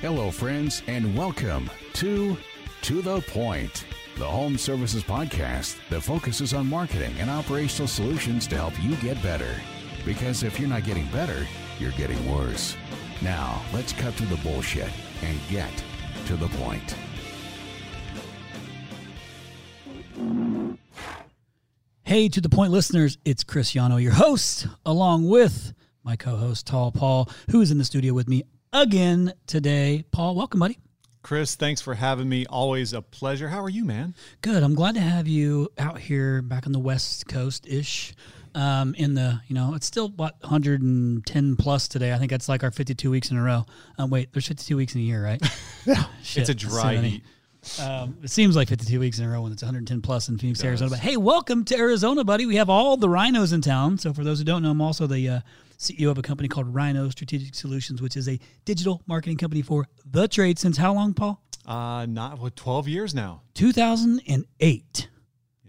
[0.00, 2.34] Hello, friends, and welcome to
[2.80, 3.84] To the Point,
[4.16, 9.22] the home services podcast that focuses on marketing and operational solutions to help you get
[9.22, 9.54] better.
[10.06, 11.46] Because if you're not getting better,
[11.78, 12.78] you're getting worse.
[13.20, 14.88] Now, let's cut through the bullshit
[15.22, 15.84] and get
[16.24, 16.96] to the point.
[22.04, 25.74] Hey, to the point listeners, it's Chris Yano, your host, along with
[26.04, 30.04] my co host, Tall Paul, who is in the studio with me again today.
[30.10, 30.78] Paul, welcome, buddy.
[31.22, 32.46] Chris, thanks for having me.
[32.46, 33.48] Always a pleasure.
[33.48, 34.14] How are you, man?
[34.40, 34.62] Good.
[34.62, 38.14] I'm glad to have you out here back on the West Coast ish.
[38.52, 42.12] Um, in the, you know, it's still what 110 plus today.
[42.12, 43.64] I think that's like our 52 weeks in a row.
[43.96, 45.40] Um, wait, there's 52 weeks in a year, right?
[45.86, 46.04] yeah.
[46.22, 47.22] Shit, it's a dry heat.
[47.80, 50.64] Um, it seems like 52 weeks in a row when it's 110 plus in Phoenix,
[50.64, 50.90] Arizona.
[50.90, 52.46] But hey, welcome to Arizona, buddy.
[52.46, 53.98] We have all the rhinos in town.
[53.98, 55.40] So for those who don't know, I'm also the uh,
[55.80, 59.86] CEO of a company called Rhino Strategic Solutions, which is a digital marketing company for
[60.04, 60.58] the trade.
[60.58, 61.42] Since how long, Paul?
[61.66, 63.42] Uh, not what, 12 years now.
[63.54, 65.08] 2008.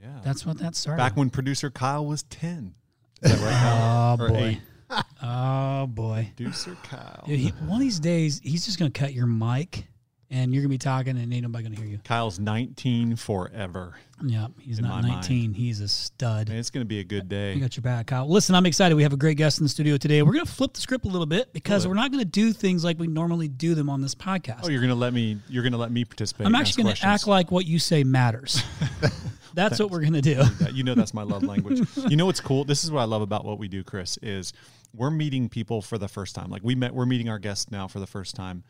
[0.01, 0.07] Yeah.
[0.23, 0.97] That's what that started.
[0.97, 2.75] Back when producer Kyle was 10.
[3.21, 4.17] Is that right?
[4.19, 4.37] Oh, Or boy.
[4.37, 4.61] eight?
[5.23, 6.31] Oh, boy.
[6.35, 7.23] Producer Kyle.
[7.25, 9.87] Dude, he, one of these days, he's just going to cut your mic
[10.31, 11.99] and you're to be talking and ain't nobody to hear you.
[12.03, 13.95] Kyle's 19 forever.
[14.23, 15.53] Yeah, he's In not my 19.
[15.53, 16.47] He's a stud.
[16.47, 17.51] Man, it's going to be a good day.
[17.51, 17.59] I day.
[17.59, 18.29] got your back, Kyle.
[18.29, 18.95] Listen, I'm excited.
[18.95, 20.21] We have a great guest in the studio today.
[20.21, 22.53] We're going to flip the script a little bit because we're not going to do
[22.53, 24.61] things like we normally do them on this podcast.
[24.63, 26.47] Oh, you're going to let me you're going to let me participate.
[26.47, 28.63] I'm and actually going to act like what you say matters.
[29.53, 30.35] That's what we're going to do.
[30.35, 30.73] questions.
[30.77, 31.81] You know that's my love language.
[32.07, 32.63] you know what's cool?
[32.63, 34.53] This is what I love about what we do, Chris, is
[34.95, 36.49] we're meeting people for the first time.
[36.49, 38.63] Like we met we're meeting our guests now for the first time.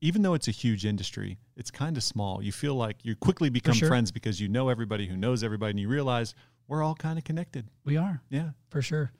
[0.00, 2.40] Even though it's a huge industry, it's kind of small.
[2.42, 3.88] You feel like you quickly become sure.
[3.88, 6.34] friends because you know everybody who knows everybody and you realize
[6.68, 7.66] we're all kind of connected.
[7.84, 8.50] We are, Yeah.
[8.70, 9.10] for sure.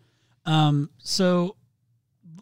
[0.47, 1.57] Um, so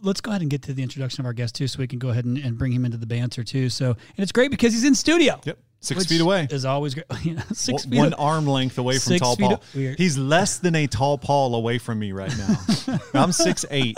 [0.03, 1.99] let's go ahead and get to the introduction of our guest, too, so we can
[1.99, 3.69] go ahead and, and bring him into the banter, too.
[3.71, 5.41] So, and it's great because he's in studio.
[5.45, 5.59] Yep.
[5.81, 6.49] Six feet away.
[6.51, 7.07] Is always great.
[7.53, 7.99] Six One- feet.
[7.99, 9.63] one arm length away from Six tall Paul.
[9.73, 12.99] He's less than a tall Paul away from me right now.
[13.15, 13.97] I'm six eight.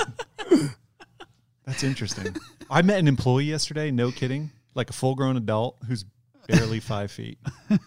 [1.64, 2.34] That's interesting.
[2.70, 3.90] I met an employee yesterday.
[3.90, 6.04] No kidding, like a full grown adult who's
[6.46, 7.38] barely five feet.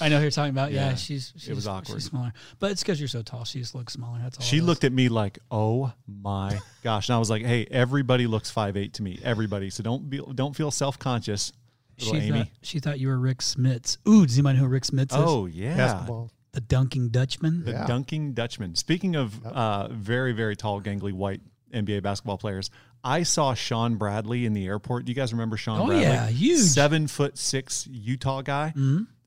[0.00, 0.70] I know who you're talking about.
[0.72, 1.96] Yeah, Yeah, she's, she's was awkward.
[1.96, 3.44] She's smaller, but it's because you're so tall.
[3.44, 4.20] She just looks smaller.
[4.22, 4.44] That's all.
[4.44, 8.50] She looked at me like, "Oh my gosh!" And I was like, "Hey, everybody looks
[8.50, 9.18] five eight to me.
[9.24, 9.70] Everybody.
[9.70, 11.52] So don't be don't feel self conscious."
[11.98, 12.38] She Amy.
[12.38, 13.96] thought, she thought you were Rick Smits.
[14.06, 15.16] Ooh, does anybody know who Rick Smits is?
[15.16, 15.76] Oh yeah.
[15.76, 16.30] basketball.
[16.52, 17.64] The dunking Dutchman.
[17.64, 17.86] The Yeah.
[17.86, 18.76] dunking Dutchman.
[18.76, 21.40] Speaking of uh, very, very tall, gangly white
[21.74, 22.70] NBA basketball players,
[23.06, 25.04] I saw Shawn Bradley in the airport.
[25.04, 26.02] Do you guys remember Shawn Oh, Bradley?
[26.04, 26.58] yeah, huge.
[26.58, 26.66] Mm-hmm.
[26.66, 28.74] Seven foot six Utah guy.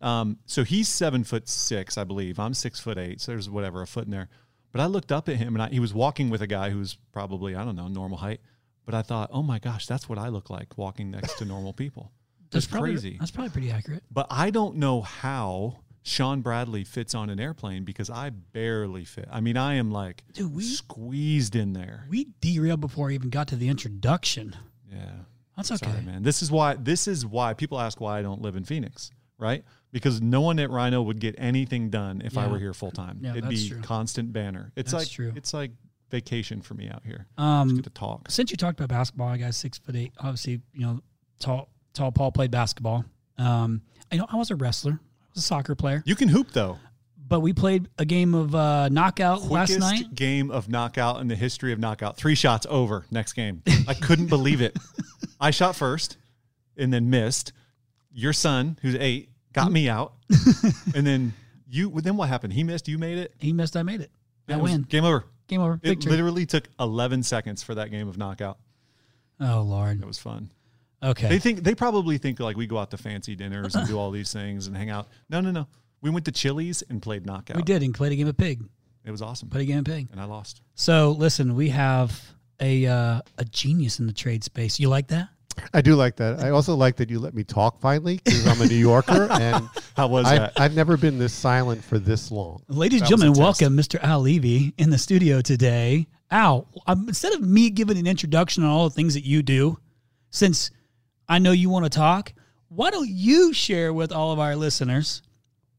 [0.01, 2.39] Um, so he's seven foot six, I believe.
[2.39, 3.21] I'm six foot eight.
[3.21, 4.29] So there's whatever, a foot in there.
[4.71, 6.95] But I looked up at him and I, he was walking with a guy who's
[7.11, 8.41] probably, I don't know, normal height.
[8.85, 11.73] But I thought, oh my gosh, that's what I look like walking next to normal
[11.73, 12.11] people.
[12.51, 13.17] That's probably, crazy.
[13.19, 14.01] That's probably pretty accurate.
[14.11, 19.27] But I don't know how Shawn Bradley fits on an airplane because I barely fit.
[19.31, 22.05] I mean, I am like Dude, we- squeezed in there.
[22.09, 24.55] We derailed before I even got to the introduction.
[24.91, 25.11] Yeah.
[25.57, 25.91] That's okay.
[25.91, 26.23] Sorry, man.
[26.23, 29.65] This is why this is why people ask why I don't live in Phoenix, right?
[29.91, 33.19] Because no one at Rhino would get anything done if I were here full time.
[33.21, 33.81] Yeah, It'd that's be true.
[33.81, 34.71] constant banner.
[34.77, 35.33] It's That's like true.
[35.35, 35.71] it's like
[36.11, 37.27] vacation for me out here.
[37.37, 38.31] Um, Get to talk.
[38.31, 40.13] since you talked about basketball, I got six foot eight.
[40.19, 41.01] Obviously, you know,
[41.39, 43.03] tall, tall Paul played basketball.
[43.37, 44.99] Um, I know I was a wrestler.
[45.39, 46.77] A soccer player, You can hoop though.
[47.27, 50.13] but we played a game of uh, knockout last Quickest night.
[50.15, 52.17] game of knockout in the history of knockout.
[52.17, 53.05] Three shots over.
[53.11, 53.61] Next game.
[53.87, 54.77] I couldn't believe it.
[55.39, 56.17] I shot first
[56.77, 57.53] and then missed.
[58.11, 60.13] Your son, who's eight, got me out.
[60.95, 61.33] and then
[61.69, 61.91] you.
[62.01, 62.53] Then what happened?
[62.53, 62.87] He missed.
[62.87, 63.33] You made it.
[63.39, 63.77] He missed.
[63.77, 64.11] I made it.
[64.47, 64.81] I It was win.
[64.83, 65.25] Game over.
[65.47, 65.75] Game over.
[65.75, 66.11] It Victory.
[66.11, 68.57] literally took 11 seconds for that game of knockout.
[69.39, 70.01] oh Lord.
[70.01, 70.49] It was fun.
[71.01, 71.29] Okay.
[71.29, 74.11] They think they probably think like we go out to fancy dinners and do all
[74.11, 75.07] these things and hang out.
[75.29, 75.67] No, no, no.
[76.01, 77.57] We went to Chili's and played knockout.
[77.57, 78.63] we did and played a game of pig.
[79.05, 79.49] It was awesome.
[79.49, 80.09] Played a game of pig.
[80.11, 80.61] And I lost.
[80.75, 82.21] So listen, we have
[82.59, 84.79] a uh, a genius in the trade space.
[84.79, 85.29] You like that?
[85.73, 86.39] I do like that.
[86.39, 89.67] I also like that you let me talk finally because I'm a New Yorker and
[89.95, 90.53] How was I, that?
[90.57, 92.61] I've never been this silent for this long.
[92.67, 94.01] Ladies and That was a gentlemen, welcome Mr.
[94.01, 96.07] Al Levi in the studio today.
[96.31, 99.77] Al, um, instead of me giving an introduction on all the things that you do,
[100.29, 100.71] since
[101.29, 102.33] I know you want to talk,
[102.69, 105.21] why don't you share with all of our listeners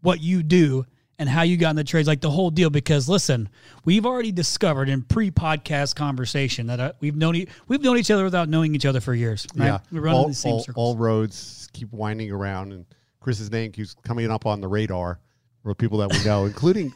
[0.01, 0.87] what you do
[1.19, 2.71] and how you got in the trades, like the whole deal?
[2.71, 3.49] Because listen,
[3.85, 8.25] we've already discovered in pre-podcast conversation that uh, we've known e- we've known each other
[8.25, 9.47] without knowing each other for years.
[9.57, 9.67] Right?
[9.67, 10.77] Yeah, we run all, in the same all, circles.
[10.77, 12.87] all roads keep winding around, and
[13.19, 15.19] Chris's name keeps coming up on the radar
[15.63, 16.93] for people that we know, including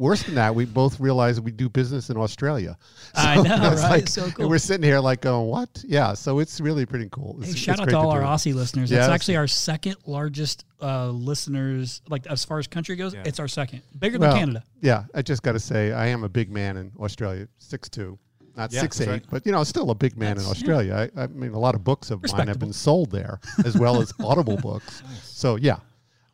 [0.00, 2.76] worse than that, we both realized we do business in Australia.
[3.14, 3.90] I know, right?
[3.90, 4.48] like- so cool.
[4.48, 5.84] we're sitting here like going, what?
[5.86, 6.14] Yeah.
[6.14, 7.38] So it's really pretty cool.
[7.40, 8.30] Hey, shout it's out to all our do it.
[8.30, 8.90] Aussie listeners.
[8.90, 9.04] Yes.
[9.04, 13.14] It's actually our second largest uh, listeners, like as far as country goes.
[13.14, 13.22] Yeah.
[13.24, 14.64] It's our second, bigger than Canada.
[14.80, 18.18] Yeah, I just got to say, I am a big man in Australia, six two,
[18.56, 19.24] not Yeah, six eight, right.
[19.30, 21.10] but you know, still a big man in That's- Australia.
[21.14, 24.00] I, I mean, a lot of books of mine have been sold there, as well
[24.00, 25.02] as Audible books.
[25.22, 25.76] So yeah,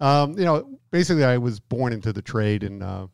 [0.00, 3.06] um, you know, basically, I was born into the trade, and uh,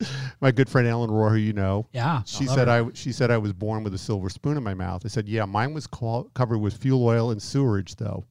[0.40, 2.86] my good friend Ellen Rohr, who you know, Yeah, she love said her.
[2.86, 5.02] I she said I was born with a silver spoon in my mouth.
[5.04, 8.24] I said, yeah, mine was co- covered with fuel oil and sewerage, though,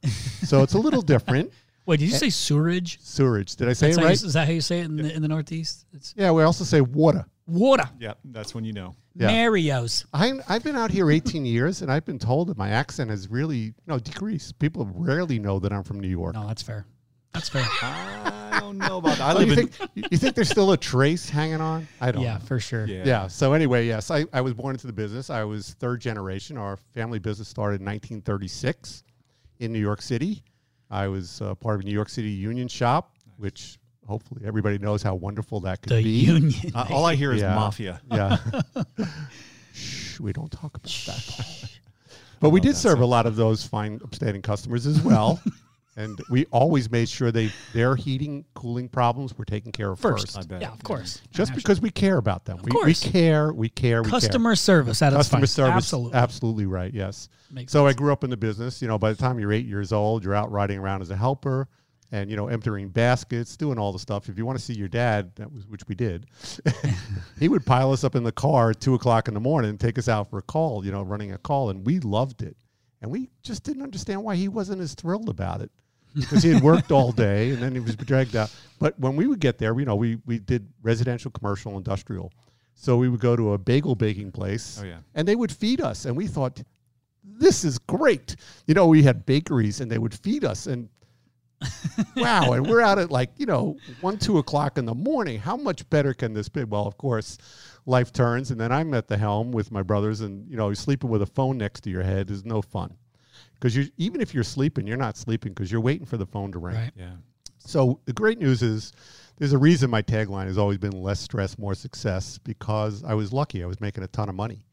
[0.43, 1.51] so it's a little different.
[1.85, 2.99] Wait, did you eh, say sewerage?
[3.01, 4.23] Sewerage, did I say That's it how you- right?
[4.23, 5.85] is that how you say it in the, in the Northeast?
[5.93, 7.25] It's Yeah, we also say water.
[7.47, 7.89] water.
[7.99, 8.95] Yeah, that's when you know.
[9.15, 9.27] Yeah.
[9.27, 10.05] Mario's.
[10.13, 13.27] I, I've been out here 18 years, and I've been told that my accent has
[13.29, 14.59] really, you know, decreased.
[14.59, 16.35] People rarely know that I'm from New York.
[16.35, 16.85] No, that's fair.
[17.33, 17.65] That's fair.
[18.59, 19.21] I don't know about that.
[19.21, 19.67] I Oh, live you in.
[19.67, 21.87] think you think there's still a trace hanging on?
[22.01, 22.21] I don't.
[22.23, 22.39] yeah, know.
[22.45, 22.85] for sure.
[22.85, 23.03] yeah.
[23.05, 23.27] Yeah.
[23.27, 25.29] So anyway, yes, I, I was born into the business.
[25.29, 26.57] I was third generation.
[26.57, 29.03] Our family business started in 1936
[29.59, 30.43] in New York City.
[30.91, 33.77] I was uh, part of a New York City Union shop, which
[34.07, 36.09] hopefully everybody knows how wonderful that could The be.
[36.09, 36.71] union.
[36.75, 37.53] Uh, all I hear is Yeah.
[37.55, 38.01] mafia.
[38.11, 38.37] Yeah.
[39.73, 41.69] Shh, we don't talk about that.
[42.39, 45.41] But we did serve a lot of those fine, upstanding customers as well.
[45.99, 50.27] and we always made sure they their heating, cooling problems were taken care of First.
[50.27, 50.37] first.
[50.37, 50.61] I bet.
[50.61, 51.21] yeah, of course.
[51.31, 52.57] Just because we care about them.
[52.63, 53.03] we, we course.
[53.03, 55.19] care, we care, we Customer service at care.
[55.19, 55.59] its service.
[55.59, 56.17] Absolutely.
[56.17, 57.27] Absolutely right, yes.
[57.51, 58.81] Makes so I grew up in the business.
[58.81, 61.17] You know, by the time you're eight years old, you're out riding around as a
[61.17, 61.67] helper
[62.11, 64.29] and, you know, emptying baskets, doing all the stuff.
[64.29, 66.27] If you want to see your dad, that was which we did,
[67.39, 69.79] he would pile us up in the car at two o'clock in the morning and
[69.79, 71.69] take us out for a call, you know, running a call.
[71.69, 72.55] And we loved it.
[73.01, 75.71] And we just didn't understand why he wasn't as thrilled about it.
[76.15, 78.51] Because he had worked all day and then he was dragged out.
[78.79, 82.31] But when we would get there, you know, we, we did residential, commercial, industrial.
[82.73, 84.99] So we would go to a bagel baking place Oh, yeah.
[85.13, 86.05] and they would feed us.
[86.05, 86.61] And we thought,
[87.23, 88.35] this is great.
[88.67, 90.65] You know, we had bakeries and they would feed us.
[90.67, 90.89] And
[92.15, 95.39] wow, and we're out at like, you know, one, two o'clock in the morning.
[95.39, 96.63] How much better can this be?
[96.63, 97.37] Well, of course,
[97.85, 98.49] life turns.
[98.51, 101.25] And then I'm at the helm with my brothers, and, you know, sleeping with a
[101.25, 102.95] phone next to your head is no fun.
[103.59, 106.51] Because you even if you're sleeping, you're not sleeping because you're waiting for the phone
[106.53, 106.75] to ring.
[106.75, 106.91] Right.
[106.95, 107.11] Yeah.
[107.57, 108.93] So the great news is
[109.37, 113.33] there's a reason my tagline has always been less stress, more success because I was
[113.33, 113.63] lucky.
[113.63, 114.65] I was making a ton of money.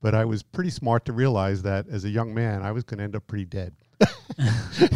[0.00, 2.98] But I was pretty smart to realize that as a young man, I was going
[2.98, 3.74] to end up pretty dead.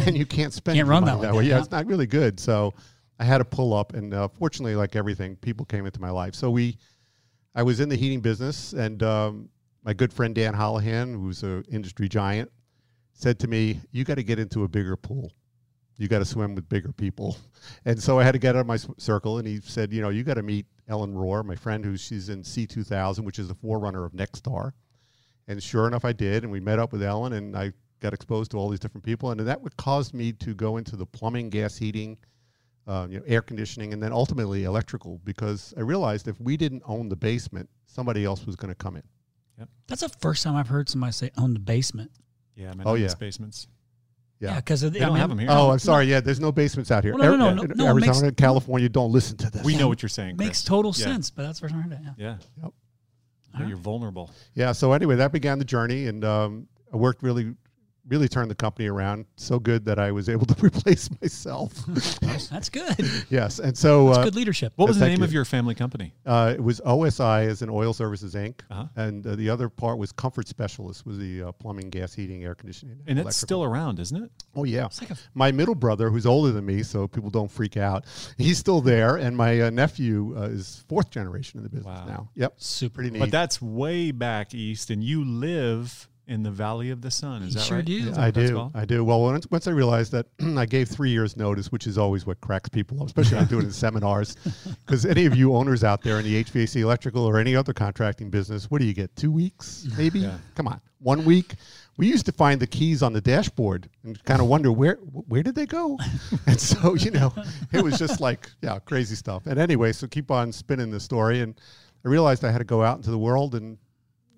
[0.05, 1.43] and you can't spend Can't your run money that that way, way.
[1.45, 1.61] Yeah, yeah.
[1.61, 2.39] it's not really good.
[2.39, 2.73] So
[3.19, 3.93] I had to pull up.
[3.93, 6.35] And uh, fortunately, like everything, people came into my life.
[6.35, 6.77] So we,
[7.53, 9.49] I was in the heating business, and um,
[9.83, 12.49] my good friend Dan Holohan, who's an industry giant,
[13.13, 15.31] said to me, "You got to get into a bigger pool.
[15.97, 17.37] You got to swim with bigger people."
[17.85, 20.09] And so I had to get out of my circle, and he said, "You know,
[20.09, 23.55] you got to meet Ellen Rohr, my friend, who she's in C2000, which is the
[23.55, 24.73] forerunner of Nexstar."
[25.47, 28.51] And sure enough, I did, and we met up with Ellen, and I got exposed
[28.51, 31.49] to all these different people, and that would cause me to go into the plumbing,
[31.49, 32.17] gas heating,
[32.85, 36.83] uh, you know, air conditioning, and then ultimately electrical, because I realized if we didn't
[36.85, 39.03] own the basement, somebody else was going to come in.
[39.87, 42.11] That's the first time I've heard somebody say own the basement.
[42.55, 42.73] Yeah.
[42.85, 43.13] Oh, yeah.
[43.19, 43.67] basements.
[44.39, 45.47] Yeah, because They don't have them here.
[45.49, 46.05] Oh, I'm sorry.
[46.05, 47.15] Yeah, there's no basements out here.
[47.15, 49.63] Well, no, no, no, no, no, Arizona, makes- California, don't listen to this.
[49.63, 50.35] we know what you're saying.
[50.35, 51.05] Makes total Yeah.
[51.05, 51.99] sense, but that's the first I heard it.
[52.03, 52.11] Yeah.
[52.17, 52.35] Yeah.
[52.63, 52.73] Yep.
[53.59, 54.31] Yeah, You're vulnerable.
[54.53, 54.73] Yeah.
[54.73, 57.53] So anyway, that began the journey, and um, I worked really,
[58.07, 61.73] really turned the company around so good that I was able to replace myself.
[62.51, 62.95] That's good.
[63.29, 64.73] Yes, and so uh, good leadership.
[64.75, 66.13] What was the thank name of your family company?
[66.25, 68.87] uh, it was OSI as an Oil Services Inc., Uh-huh.
[68.95, 72.55] and uh, the other part was Comfort Specialist, was the uh, plumbing, gas, heating, air
[72.55, 74.31] conditioning, And it's still around, isn't it?
[74.55, 74.85] Oh yeah.
[74.85, 78.05] It's like a My middle brother, who's older than me, so people don't freak out,
[78.37, 82.05] he's still there, and my uh, nephew uh, is fourth generation in the business Wow.
[82.05, 82.29] now.
[82.35, 82.95] Yep, super.
[82.95, 83.19] pretty neat.
[83.19, 87.43] But that's way back east, and you live in the Valley of the Sun.
[87.43, 87.85] Is You that sure right?
[87.85, 87.93] do.
[87.93, 88.53] Yeah, that I do.
[88.55, 88.71] called?
[88.75, 89.03] I do.
[89.03, 90.25] Well, once, once I realized that
[90.57, 93.49] I gave three years notice, which is always what cracks people up, especially when I
[93.49, 94.35] do it in seminars.
[94.85, 98.29] Because any of you owners out there in the HVAC electrical or any other contracting
[98.29, 99.15] business, what do you get?
[99.15, 100.19] Two weeks, maybe?
[100.19, 100.37] Yeah.
[100.55, 100.81] Come on.
[100.99, 101.55] One week.
[101.97, 105.43] We used to find the keys on the dashboard and kind of wonder where where
[105.43, 105.97] did they go?
[106.47, 107.33] and so, you know,
[107.71, 109.45] it was just like, yeah, crazy stuff.
[109.45, 111.41] And anyway, so keep on spinning the story.
[111.41, 111.53] And
[112.03, 113.77] I realized I had to go out into the world and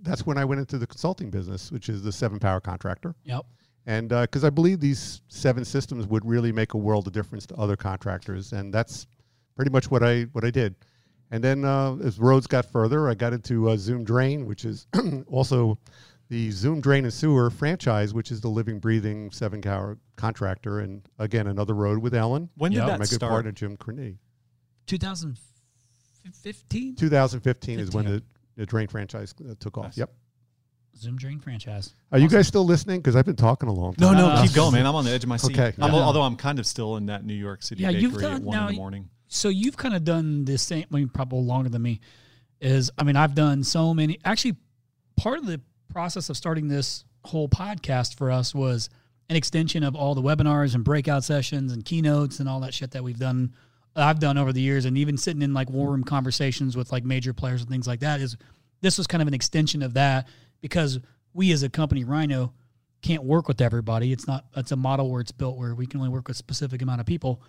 [0.06, 3.16] that's when I went into the consulting business, which is the seven power contractor.
[3.24, 3.46] Yep.
[3.88, 7.56] And because I believe these seven systems would really make a world of difference to
[7.56, 9.06] other contractors, and that's
[9.56, 10.76] pretty much what I what I did.
[11.32, 14.88] And then uh, as roads got further, I got into uh, Zoom Drain, which is
[15.28, 15.78] also
[16.30, 20.80] the Zoom Drain and Sewer franchise, which is the living, breathing seven power contractor.
[20.80, 22.86] And again, another road with Ellen, When did Yeah.
[22.88, 23.32] that my good start?
[23.32, 24.18] partner Jim Crenny.
[24.88, 26.96] 2015.
[26.96, 28.20] 2015 is when 15.
[28.20, 28.24] the,
[28.56, 29.86] the Drain franchise uh, took off.
[29.86, 29.98] Nice.
[29.98, 30.12] Yep.
[30.98, 31.94] Zoom Drain franchise.
[32.12, 33.00] Are you guys still listening?
[33.00, 34.18] Because I've been talking a long No, time.
[34.18, 34.42] no, No, no.
[34.44, 34.86] keep going, man.
[34.86, 35.52] I'm on the edge of my seat.
[35.60, 35.74] Okay.
[35.82, 36.00] I'm, Yeah.
[36.00, 38.44] Although I'm kind of still in that New York City Yeah, bakery you've at done-
[38.46, 39.10] one in the morning.
[39.28, 42.00] So you've kind of done this same, I mean, probably longer than me.
[42.62, 44.18] Is I mean, I've done so many.
[44.24, 44.56] Actually,
[45.18, 45.60] part of the
[45.90, 48.90] process of starting this whole podcast for us was
[49.30, 52.92] an extension of all the webinars and breakout sessions and keynotes and all that shit
[52.92, 53.54] that we've done.
[53.96, 57.04] I've done over the years, and even sitting in like war room conversations with like
[57.04, 58.22] major players and things like that.
[58.22, 58.38] Is
[58.82, 60.28] this was kind of an extension of that
[60.62, 61.00] because
[61.34, 62.54] we as a company, Rhino,
[63.02, 64.12] can't work with everybody.
[64.12, 64.46] It's not.
[64.56, 67.02] It's a model where it's built where we can only work with a specific amount
[67.02, 67.42] of people.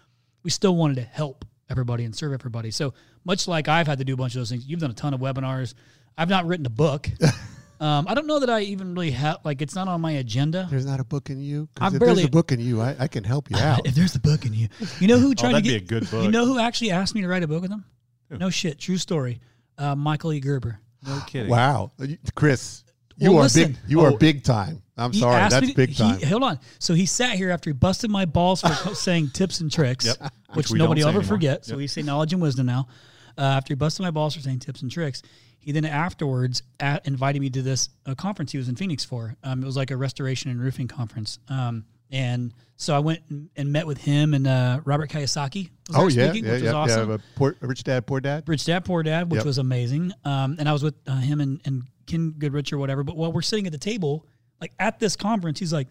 [0.42, 2.70] We still wanted to help everybody and serve everybody.
[2.70, 4.94] So much like I've had to do a bunch of those things, you've done a
[4.94, 5.74] ton of webinars.
[6.16, 7.08] I've not written a book.
[7.80, 9.38] um, I don't know that I even really have.
[9.44, 10.66] Like, it's not on my agenda.
[10.70, 11.68] There's not a book in you.
[11.80, 13.80] I've if barely- there's a book in you, I, I can help you out.
[13.86, 14.68] If there's a book in you,
[15.00, 16.24] you know who tried to that'd get be a good book.
[16.24, 17.84] You know who actually asked me to write a book with him?
[18.30, 18.38] Who?
[18.38, 19.40] No shit, true story.
[19.78, 20.40] Uh, Michael E.
[20.40, 20.80] Gerber.
[21.06, 21.50] No kidding.
[21.50, 21.92] wow,
[22.34, 22.82] Chris,
[23.18, 23.72] you Well, are listen.
[23.72, 23.76] big.
[23.88, 24.06] You Oh.
[24.06, 24.82] are big time.
[24.98, 26.20] I'm sorry, that's to- big he- time.
[26.22, 26.58] hold on.
[26.78, 30.16] So he sat here after he busted my balls for saying tips and tricks, Yep.
[30.54, 31.36] which, Which nobody will ever say anymore.
[31.36, 31.64] forget.
[31.66, 31.76] So Yep.
[31.78, 32.88] we say knowledge and wisdom now.
[33.38, 35.22] Uh, after he busted my balls for saying tips and tricks,
[35.58, 39.36] he then afterwards at, invited me to this uh, conference he was in Phoenix for.
[39.42, 41.38] Um, it was like a restoration and roofing conference.
[41.48, 43.20] Um, and so I went
[43.56, 45.70] and, met with him and uh, Robert Kiyosaki.
[45.88, 47.10] Was oh yeah, speaking, yeah, which yeah, was awesome.
[47.10, 47.16] yeah.
[47.34, 48.44] Poor, rich dad, poor dad.
[48.46, 49.46] Rich Dad Poor Dad, which Yep.
[49.46, 50.12] was amazing.
[50.24, 53.02] Um, and I was with uh, him and, and Ken Goodrich or whatever.
[53.02, 54.26] But while we're sitting at the table,
[54.60, 55.88] like at this conference, he's like,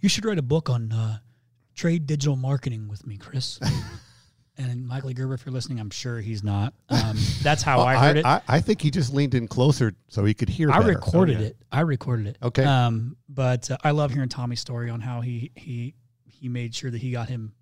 [0.00, 1.18] "You should write a book on uh,
[1.74, 3.58] trade digital marketing with me, Chris."
[4.58, 5.12] and Michael.
[5.12, 6.74] Gerber, if you're listening, I'm sure he's not.
[6.88, 8.24] Um, that's how Well, I heard it.
[8.26, 10.70] I, I think he just leaned in closer so he could hear.
[10.70, 10.88] I better.
[10.90, 11.46] recorded yeah.
[11.46, 11.56] it.
[11.70, 12.38] I recorded it.
[12.42, 12.64] Okay.
[12.64, 15.94] Um, but uh, I love hearing Tommy's story on how he he
[16.26, 17.54] he made sure that he got him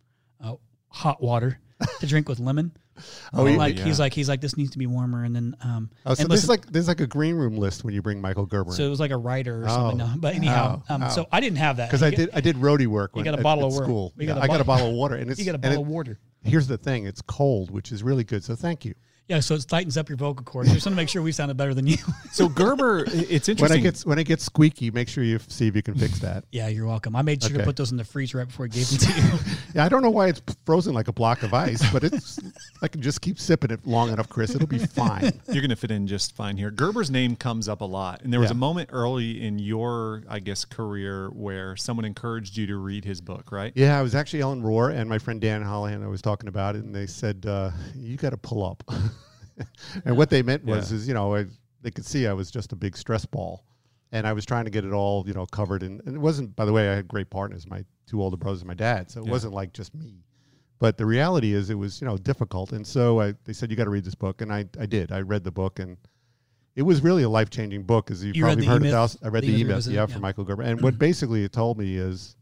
[0.43, 0.55] uh,
[0.89, 1.59] hot water
[2.01, 2.73] to drink with lemon.
[3.33, 3.85] Oh, he- like yeah.
[3.85, 5.89] he's like he's like this needs to be warmer, and then um.
[6.05, 8.45] Oh, so and there's like there's like a green room list when you bring Michael
[8.45, 8.73] Gerber.
[8.73, 9.69] So it was like a writer or Oh.
[9.69, 9.99] something.
[9.99, 10.95] No, but anyhow, Oh.
[10.97, 11.09] um, Oh.
[11.09, 13.13] so I didn't have that because I did I did roadie work.
[13.15, 13.85] You got a bottle at of water.
[13.87, 14.13] school.
[14.19, 15.59] Yeah, got a I got a bottle- bottle of water, and it's You got a
[15.59, 16.19] bottle of water.
[16.43, 18.45] Here's the thing: it's cold, which is really good.
[18.45, 18.95] So thank you.
[19.31, 20.69] Yeah, so it tightens up your vocal cords.
[20.71, 21.97] You just want to make sure we sounded better than you.
[22.33, 23.79] So Gerber, i- it's When interesting.
[23.81, 26.45] I get when it gets squeaky, make sure you see if you can fix that.
[26.53, 27.15] yeah, you're welcome.
[27.17, 29.21] I made sure to put those in the freezer right before I gave them to
[29.21, 29.39] you.
[29.75, 32.41] Yeah, I don't know why it's frozen like a block of ice, but it's
[32.83, 34.53] I can just keep sipping it long enough, Chris.
[34.55, 35.33] It'll be fine.
[35.47, 36.71] You're going to fit in just fine here.
[36.73, 38.23] Gerber's name comes up a lot.
[38.23, 38.57] And there was Yeah.
[38.57, 43.21] a moment early in your, I guess, career where someone encouraged you to read his
[43.21, 43.73] book, right?
[43.77, 46.03] Yeah, it was actually Ellen Rohr and my friend Dan Holohan.
[46.03, 48.83] I was talking about it, and they said uh, you got to pull up.
[50.05, 50.97] and what they meant was, Yeah.
[50.99, 51.47] is you know, I,
[51.83, 53.65] they could see I was just a big stress ball,
[54.13, 55.83] and I was trying to get it all, you know, covered.
[55.83, 56.55] And, and it wasn't.
[56.57, 59.21] By the way, I had great partners, my two older brothers and my dad, so
[59.21, 59.31] it Yeah.
[59.33, 60.25] wasn't like just me.
[60.79, 63.77] But the reality is, it was you know difficult, and so I, they said you
[63.77, 65.13] got to read this book, and I, I did.
[65.13, 65.97] I read the book, and
[66.77, 69.21] it was really a life changing book, as you've You probably heard a thousand.
[69.23, 70.07] I read the the email, yeah, yeah.
[70.07, 72.37] from Michael Gerber, and what basically it told me is,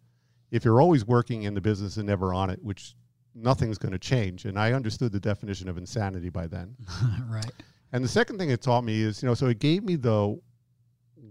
[0.50, 2.94] if you're always working in the business and never on it, which
[3.34, 6.76] nothing's going to change, and I understood the definition of insanity by then.
[7.28, 7.50] right.
[7.92, 10.38] And the second thing it taught me is, you know, so it gave me the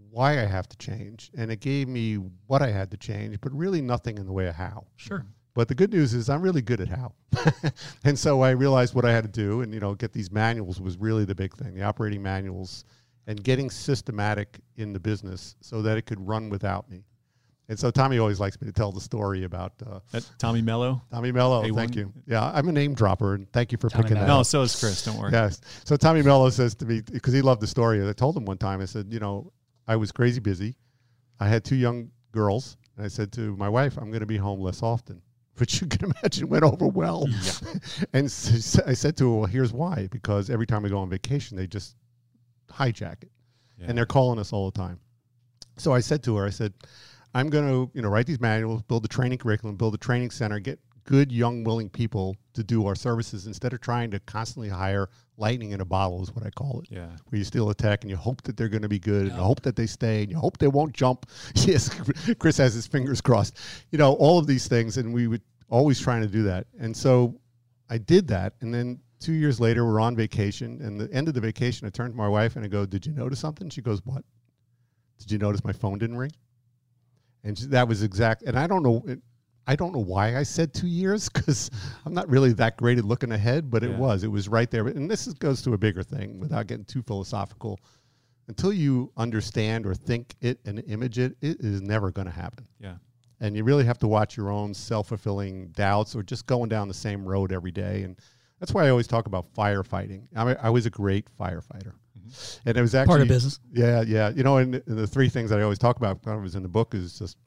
[0.09, 2.15] why I have to change, and it gave me
[2.47, 4.87] what I had to change, but really nothing in the way of how.
[4.95, 5.25] Sure.
[5.53, 7.13] But the good news is I'm really good at how.
[8.03, 10.79] and so I realized what I had to do and you know get these manuals
[10.79, 12.85] was really the big thing, the operating manuals
[13.25, 17.03] and getting systematic in the business so that it could run without me.
[17.69, 19.99] And so Tommy always likes me to tell the story about uh,
[20.37, 21.01] Tommy Mello.
[21.11, 21.63] Tommy Mello.
[21.63, 21.75] A1?
[21.75, 22.13] Thank you.
[22.25, 24.35] Yeah, I'm a name dropper and thank you for Tommy picking that Mello.
[24.35, 24.45] No, up.
[24.45, 25.03] so is Chris.
[25.03, 25.31] Don't worry.
[25.33, 25.59] Yes.
[25.83, 28.07] So Tommy Mello says to me because he loved the story.
[28.07, 28.79] I told him one time.
[28.81, 29.51] I said, you know,
[29.87, 30.75] I was crazy busy.
[31.39, 34.37] I had two young girls, and I said to my wife, I'm going to be
[34.37, 35.21] home less often.
[35.57, 37.27] Which you can imagine went over well.
[38.13, 40.07] and I said to her, well, here's why.
[40.11, 41.95] Because every time we go on vacation, they just
[42.71, 43.31] hijack it,
[43.79, 43.87] Yeah.
[43.89, 44.99] and they're calling us all the time.
[45.77, 46.73] So I said to her, I said,
[47.33, 50.31] I'm going to, you know, write these manuals, build a training curriculum, build a training
[50.31, 54.69] center, get good, young, willing people to do our services instead of trying to constantly
[54.69, 56.91] hire lightning in a bottle, is what I call it.
[56.91, 57.07] Yeah.
[57.29, 59.35] Where you steal a tech and you hope that they're going to be good and
[59.35, 61.25] you hope that they stay and you hope they won't jump.
[61.55, 61.89] Yes,
[62.39, 63.57] Chris has his fingers crossed.
[63.91, 64.97] You know, all of these things.
[64.97, 66.67] And we would always trying to do that.
[66.79, 67.39] And so
[67.89, 68.53] I did that.
[68.61, 70.79] And then two years later, we're on vacation.
[70.81, 73.05] And the end of the vacation, I turned to my wife and I go, Did
[73.05, 73.69] you notice something?
[73.69, 74.23] She goes, What?
[75.19, 76.31] Did you notice my phone didn't ring?
[77.47, 78.43] And that was exact.
[78.43, 79.03] And I don't know.
[79.69, 81.69] I don't know why I said two years because
[82.05, 83.97] I'm not really that great at looking ahead, but it Yeah.
[83.97, 84.23] was.
[84.23, 84.87] It was right there.
[84.87, 87.79] And this is, goes to a bigger thing without getting too philosophical.
[88.47, 92.65] Until you understand or think it and image it, it is never going to happen.
[92.79, 92.95] Yeah.
[93.41, 96.87] And you really have to watch your own self fulfilling doubts or just going down
[96.87, 98.03] the same road every day.
[98.03, 98.17] And
[98.59, 100.27] That's why I always talk about firefighting.
[100.35, 101.93] I, I was a great firefighter,
[102.65, 103.59] and it was actually Part of business.
[103.73, 104.29] Yeah, yeah.
[104.29, 106.55] You know, and, and the three things that I always talk about, kind of was
[106.55, 107.37] in the book, is just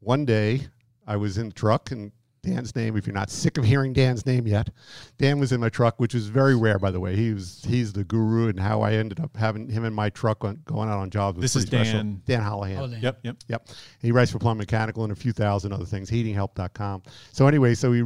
[0.00, 0.66] one day
[1.06, 2.96] I was in the truck and Dan's name.
[2.96, 4.70] If you're not sick of hearing Dan's name yet,
[5.18, 7.16] Dan was in my truck, which is very rare, by the way.
[7.16, 10.44] He was he's the guru, and how I ended up having him in my truck
[10.44, 11.36] on, going out on jobs.
[11.36, 12.02] Was This is pretty special.
[12.04, 12.78] Dan- Dan Holohan.
[12.78, 13.36] Oh, Yep, yep.
[13.48, 13.68] Yep.
[14.00, 17.02] He writes for Plum Mechanical and a few thousand other things, heatinghelp.com.
[17.32, 17.98] So anyway, so we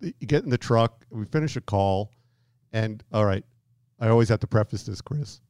[0.00, 2.10] you get in the truck, we finish a call,
[2.72, 3.44] and all right,
[4.02, 5.40] I always have to preface this, Chris.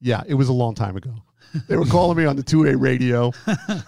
[0.00, 1.14] Yeah, it was a long time ago.
[1.66, 3.32] They were calling me on the two-way radio.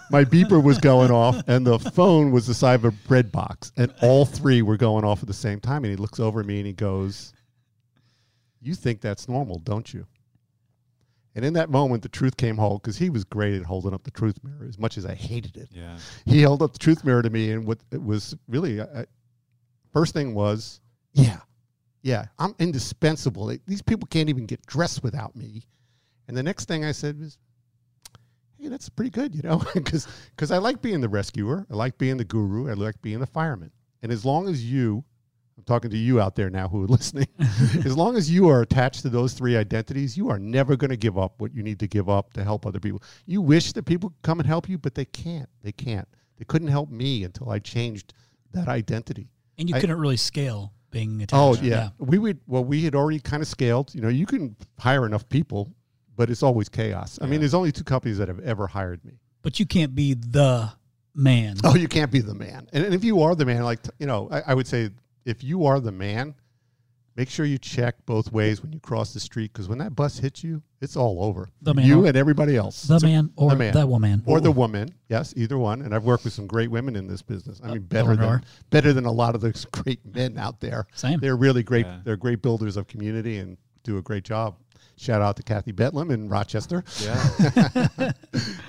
[0.09, 3.71] My beeper was going off, and the phone was the size of a bread box.
[3.77, 5.83] And all three were going off at the same time.
[5.83, 7.33] And he looks over at me and he goes,
[8.61, 10.07] You think that's normal, don't you?
[11.35, 14.03] And in that moment, the truth came home because he was great at holding up
[14.03, 15.69] the truth mirror as much as I hated it.
[15.71, 15.97] Yeah.
[16.25, 19.05] He held up the truth mirror to me, and what it was really, I, I-
[19.93, 20.81] first thing was,
[21.13, 21.39] yeah,
[22.03, 23.45] yeah, I'm indispensable.
[23.47, 25.67] They- These people can't even get dressed without me.
[26.27, 27.37] And the next thing I said was,
[28.57, 30.07] hey, that's pretty good, you know, because
[30.51, 33.71] I like being the rescuer, I like being the guru, I like being the fireman.
[34.01, 35.03] And as long as you,
[35.57, 38.61] I'm talking to you out there now who are listening, as long as you are
[38.61, 41.79] attached to those three identities, you are never going to give up what you need
[41.79, 43.01] to give up to help other people.
[43.25, 45.49] You wish that people could come and help you, but they can't.
[45.63, 46.07] They can't.
[46.37, 48.13] They couldn't help me until I changed
[48.53, 49.29] that identity.
[49.57, 51.63] And you I- couldn't really scale being Oh attached.
[51.63, 51.89] yeah.
[51.97, 52.39] we would.
[52.47, 53.93] Well, we had already kind of scaled.
[53.95, 55.73] You know, you can hire enough people,
[56.15, 57.17] but it's always chaos.
[57.21, 59.13] I mean, there's only two companies that have ever hired me.
[59.41, 60.71] But you can't be the
[61.15, 61.57] man.
[61.63, 62.67] Oh, you can't be the man.
[62.73, 64.91] And, and if you are the man, like you know, I, I would say
[65.25, 66.35] if you are the man,
[67.15, 70.19] make sure you check both ways when you cross the street because when that bus
[70.19, 71.49] hits you, it's all over.
[71.61, 72.83] The man you or- and everybody else.
[72.83, 73.73] The man or the man.
[73.73, 74.23] the woman.
[74.25, 74.93] or the woman.
[75.09, 75.81] Yes, either one.
[75.81, 77.61] And I've worked with some great women in this business.
[77.63, 78.37] I uh, mean, better Eleanor.
[78.37, 80.87] than better than a lot of those great men out there.
[80.93, 81.19] Same.
[81.19, 81.85] They're really great.
[81.85, 81.99] Yeah.
[82.03, 84.55] They're great builders of community and do a great job.
[84.97, 86.83] Shout out to Kathy Betlam in Rochester.
[87.01, 88.11] Yeah.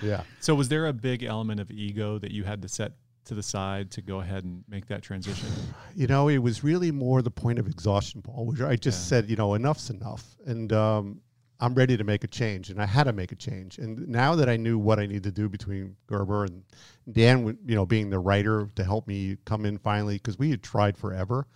[0.02, 0.22] Yeah.
[0.40, 2.92] so was there a big element of ego that you had to set
[3.24, 5.48] to the side to go ahead and make that transition?
[5.94, 9.08] You know, it was really more the point of exhaustion, Paul, which I just Yeah.
[9.20, 10.36] said, you know, enough's enough.
[10.46, 11.20] And um,
[11.60, 12.70] I'm ready to make a change.
[12.70, 13.78] And I had to make a change.
[13.78, 16.64] And now that I knew what I need to do between Gerber and
[17.10, 20.62] Dan, you know, being the writer to help me come in finally, because we had
[20.62, 21.46] tried forever,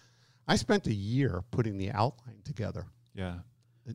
[0.46, 3.38] I spent a year putting the outline together Yeah.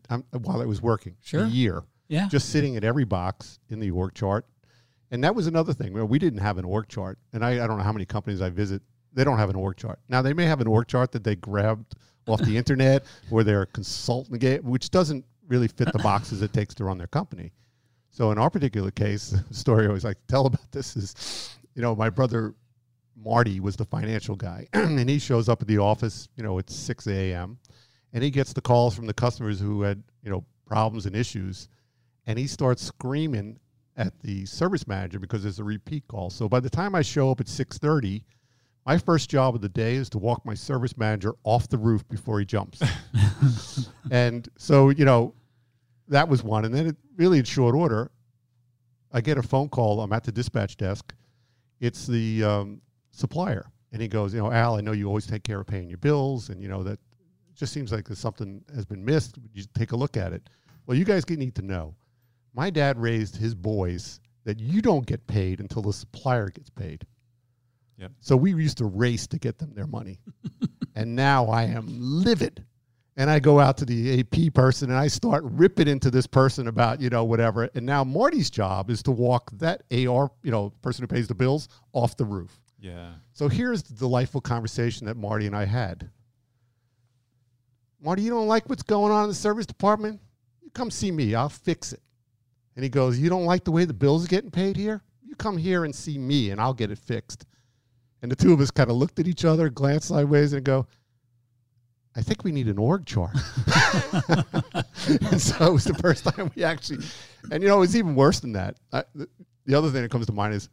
[0.09, 1.15] um, while I was working.
[1.21, 1.45] Sure.
[1.45, 1.83] A year.
[2.09, 2.27] Yeah.
[2.27, 4.45] Just sitting at every box in the org chart.
[5.11, 5.93] And that was another thing.
[5.93, 7.19] Well, we didn't have an org chart.
[7.33, 8.81] And I, I don't know how many companies I visit,
[9.13, 9.99] they don't have an org chart.
[10.07, 11.95] Now, they may have an org chart that they grabbed
[12.27, 16.73] off the internet or they're consulting, ga- which doesn't really fit the boxes it takes
[16.75, 17.51] to run their company.
[18.09, 21.57] So in our particular case, the story I always like to tell about this is,
[21.75, 22.55] you know, my brother
[23.15, 26.75] Marty was the financial guy, and he shows up at the office, you know, it's
[26.75, 27.59] 6 a.m.,
[28.13, 31.67] and he gets the calls from the customers who had, you know, problems and issues,
[32.25, 33.59] and he starts screaming
[34.01, 36.29] at the service manager because there's a repeat call.
[36.31, 38.23] So by the time I show up at 6:30,
[38.85, 42.07] my first job of the day is to walk my service manager off the roof
[42.09, 42.81] before he jumps.
[44.11, 45.35] and so, you know,
[46.07, 46.65] that was one.
[46.65, 48.09] And then it really in short order,
[49.11, 50.01] I get a phone call.
[50.01, 51.13] I'm at the dispatch desk.
[51.79, 53.67] It's the um, supplier.
[53.91, 55.99] And he goes, you know, Al, I know you always take care of paying your
[55.99, 56.49] bills.
[56.49, 56.99] And, you know, that
[57.55, 59.37] just seems like there's something has been missed.
[59.37, 60.49] Would you take a look at it?
[60.87, 61.93] Well, you guys need to know.
[62.53, 67.05] My dad raised his boys that you don't get paid until the supplier gets paid.
[67.97, 68.11] Yep.
[68.19, 70.19] So we used to race to get them their money.
[70.95, 72.65] and now I am livid.
[73.17, 76.67] And I go out to the AP person and I start ripping into this person
[76.67, 77.69] about, you know, whatever.
[77.75, 81.35] And now Marty's job is to walk that AR, you know, person who pays the
[81.35, 82.59] bills off the roof.
[82.79, 83.11] Yeah.
[83.33, 86.09] So here's the delightful conversation that Marty and I had.
[88.01, 90.19] Marty, you don't like what's going on in the service department?
[90.63, 91.35] You come see me.
[91.35, 92.01] I'll fix it.
[92.75, 95.01] And he goes, You don't like the way the bills are getting paid here?
[95.23, 97.45] You come here and see me and I'll get it fixed.
[98.21, 100.85] And the two of us kind of looked at each other, glanced sideways, and go,
[102.15, 103.33] I think we need an org chart.
[105.31, 107.05] and so it was the first time we actually,
[107.51, 108.77] and you know, it was even worse than that.
[108.91, 109.27] I, the,
[109.65, 110.69] the other thing that comes to mind is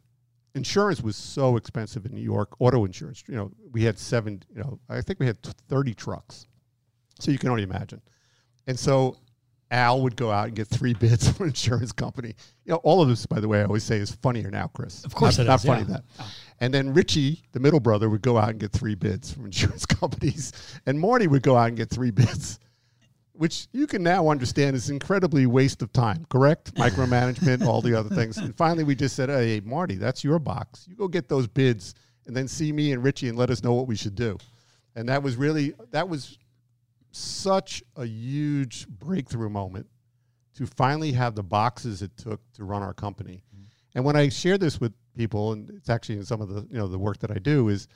[0.53, 3.23] insurance was so expensive in New York, auto insurance.
[3.27, 6.45] You know, we had seven, you know, I think we had 30 trucks.
[7.19, 8.01] So you can only imagine.
[8.67, 9.17] And so
[9.71, 12.35] Al would go out and get three bids from an insurance company.
[12.65, 15.03] You know, all of this, by the way, I always say is funnier now, Chris.
[15.05, 15.97] Of course not, not is, funny yeah.
[16.17, 16.25] that.
[16.59, 19.85] And then Richie, the middle brother, would go out and get three bids from insurance
[19.85, 20.53] companies,
[20.85, 22.59] and Marty would go out and get three bids,
[23.33, 26.25] which you can now understand is incredibly waste of time.
[26.29, 26.73] Correct?
[26.75, 28.37] Micromanagement, all the other things.
[28.37, 30.85] And finally, we just said, "Hey, Marty, that's your box.
[30.89, 31.93] You go get those bids,
[32.25, 34.37] and then see me and Richie and let us know what we should do."
[34.95, 36.37] and that was really that was
[37.11, 39.87] such a huge breakthrough moment
[40.55, 43.43] to finally have the boxes it took to run our company.
[43.55, 43.63] Mm-hmm.
[43.95, 46.77] And when I share this with people, and it's actually in some of the you
[46.77, 47.87] know the work that I do, is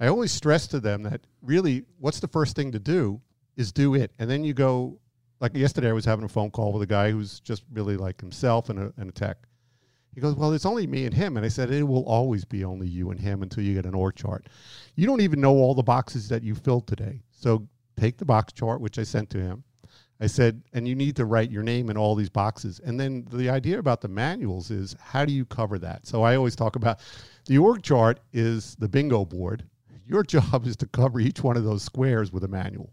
[0.00, 3.20] I always stress to them that really what's the first thing to do
[3.56, 4.98] is do it, and then you go.
[5.40, 8.18] Like yesterday, I was having a phone call with a guy who's just really like
[8.20, 9.36] himself and a, and a tech.
[10.14, 11.36] He goes, Well, it's only me and him.
[11.36, 13.94] And I said, It will always be only you and him until you get an
[13.94, 14.46] org chart.
[14.94, 17.20] You don't even know all the boxes that you filled today.
[17.32, 19.64] So take the box chart, which I sent to him.
[20.20, 22.80] I said, and you need to write your name in all these boxes.
[22.84, 26.06] And then the idea about the manuals is how do you cover that?
[26.06, 27.00] So I always talk about
[27.46, 29.64] the org chart is the bingo board.
[30.06, 32.92] Your job is to cover each one of those squares with a manual.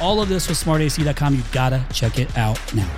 [0.00, 1.34] all of this with smartac.com.
[1.34, 2.88] You gotta check it out now.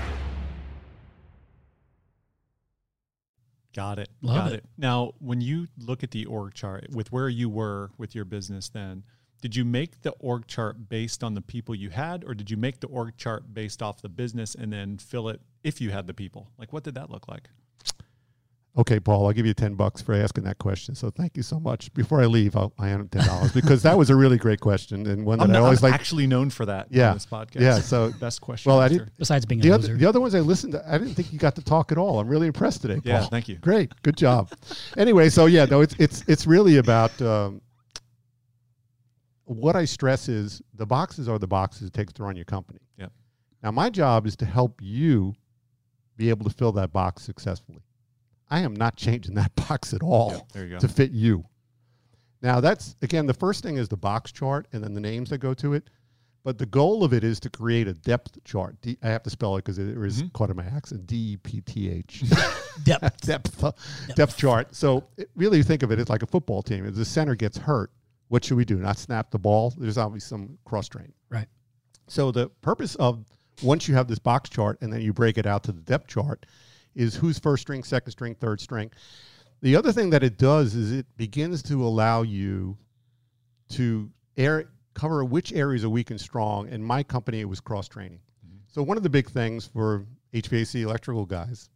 [3.74, 4.08] Got it.
[4.20, 4.54] Love Got it.
[4.56, 4.64] it.
[4.76, 8.68] Now, when you look at the org chart with where you were with your business
[8.68, 9.04] then,
[9.40, 12.56] did you make the org chart based on the people you had, or did you
[12.56, 16.06] make the org chart based off the business and then fill it if you had
[16.06, 16.50] the people?
[16.58, 17.48] Like, what did that look like?
[18.78, 20.94] Okay, Paul, I'll give you 10 bucks for asking that question.
[20.94, 21.92] So thank you so much.
[21.92, 25.26] Before I leave, I'll, I hand $10 because that was a really great question and
[25.26, 25.92] one that I'm, I always like.
[25.92, 27.08] actually known for that Yeah.
[27.08, 27.60] on this podcast.
[27.60, 28.70] Yeah, so- best question.
[28.70, 29.90] Well, I did, Besides being a the, loser.
[29.92, 31.98] other, the other ones I listened to, I didn't think you got to talk at
[31.98, 32.20] all.
[32.20, 33.00] I'm really impressed today.
[33.02, 33.28] Yeah, Paul.
[33.30, 33.56] thank you.
[33.56, 34.50] Great, good job.
[34.96, 37.60] anyway, so yeah, no, it's it's it's really about um,
[39.46, 42.78] what I stress is the boxes are the boxes it takes to run your company.
[42.98, 43.12] Yep.
[43.64, 45.34] Now, my job is to help you
[46.16, 47.80] be able to fill that box successfully.
[48.50, 50.78] I am not changing that box at all go.
[50.78, 51.44] to fit you.
[52.42, 55.38] Now, that's again the first thing is the box chart and then the names that
[55.38, 55.88] go to it.
[56.42, 58.80] But the goal of it is to create a depth chart.
[58.80, 60.32] D- I have to spell it because it is Mhm.
[60.32, 61.06] caught in my accent.
[61.06, 62.24] D E P T H.
[62.82, 63.20] Depth.
[63.20, 63.72] depth uh,
[64.16, 64.74] depth chart.
[64.74, 66.86] So it, really think of it as like a football team.
[66.86, 67.90] If the center gets hurt,
[68.28, 68.76] what should we do?
[68.76, 69.74] Not snap the ball.
[69.76, 71.12] There's obviously some cross train.
[71.28, 71.46] Right.
[72.08, 73.22] So the purpose of
[73.62, 76.06] once you have this box chart and then you break it out to the depth
[76.06, 76.46] chart
[76.94, 78.90] is who's first string, second string, third string.
[79.62, 82.76] The other thing that it does is it begins to allow you
[83.70, 86.68] to air, cover which areas are weak and strong.
[86.68, 88.20] In my company, it was cross training.
[88.68, 91.68] So one of the big things for HVAC electrical guys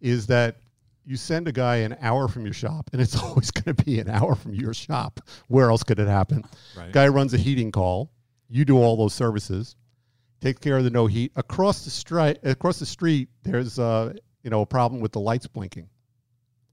[0.00, 0.56] is that
[1.04, 4.00] you send a guy an hour from your shop, and it's always going to be
[4.00, 5.20] an hour from your shop.
[5.48, 6.44] Where else could it happen?
[6.76, 6.92] Right.
[6.92, 8.10] Guy runs a heating call.
[8.48, 9.76] You do all those services.
[10.40, 11.32] Take care of the no heat.
[11.36, 15.46] Across the street, across the street, there's uh, you know a problem with the lights
[15.46, 15.88] blinking,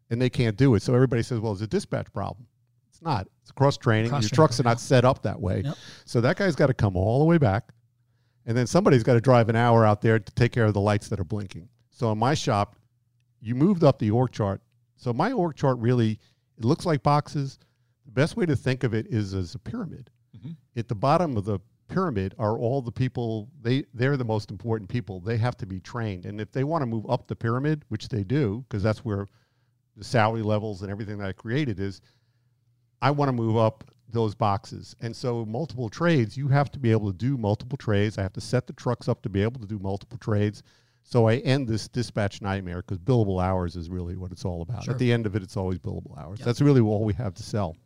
[0.10, 0.82] and they can't do it.
[0.82, 2.48] So everybody says, "Well, it's a dispatch problem."
[2.90, 3.28] It's not.
[3.42, 4.12] It's cross training.
[4.12, 5.62] Your trucks are not set up that way.
[5.64, 5.76] Yep.
[6.06, 7.72] So that guy's got to come all the way back,
[8.46, 10.82] and then somebody's got to drive an hour out there to take care of the
[10.82, 11.70] lights that are blinking.
[11.92, 12.76] So in my shop,
[13.40, 14.62] you moved up the org chart.
[14.96, 16.20] So my org chart really
[16.58, 17.60] it looks like boxes.
[18.06, 20.10] The best way to think of it is as a pyramid.
[20.36, 20.56] Mhm.
[20.76, 24.90] At the bottom of the pyramid are all the people they they're the most important
[24.90, 25.20] people.
[25.20, 26.26] They have to be trained.
[26.26, 29.28] And if they want to move up the pyramid, which they do, because that's where
[29.96, 32.02] the salary levels and everything that I created is
[33.02, 34.96] I want to move up those boxes.
[35.02, 38.18] And so multiple trades, you have to be able to do multiple trades.
[38.18, 40.64] I have to set the trucks up to be able to do multiple trades.
[41.04, 44.84] So I end this dispatch nightmare because billable hours is really what it's all about.
[44.84, 44.94] Sure.
[44.94, 46.40] At the end of it, it's always billable hours.
[46.40, 46.46] Yep.
[46.46, 47.78] That's really all we have to sell.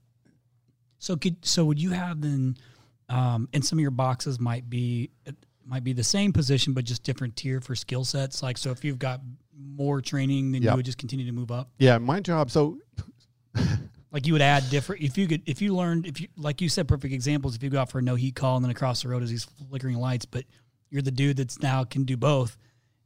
[0.98, 2.58] So could so would you have then,
[3.12, 5.12] um, and some of your boxes might be
[5.66, 8.42] might be the same position but just different tier for skill sets.
[8.42, 9.22] Like so, if you've got
[9.56, 10.72] more training, then Yep.
[10.72, 11.70] you would just continue to move up.
[11.78, 12.50] Yeah, my job.
[12.50, 12.80] So
[14.12, 15.02] Like you would add different.
[15.04, 17.56] If you could, if you learned, if you like you said, perfect examples.
[17.56, 19.30] If you go out for a no heat call and then across the road is
[19.30, 20.44] these flickering lights, but
[20.90, 22.58] you're the dude that's now can do both.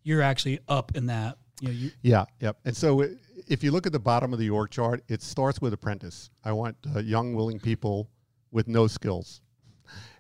[0.03, 1.37] You're actually up in that.
[1.61, 2.57] You know, you Yeah, yep.
[2.65, 3.09] And so i-
[3.47, 6.31] if you look at the bottom of the org chart, it starts with apprentice.
[6.43, 8.09] I want uh, young, willing people
[8.51, 9.41] with no skills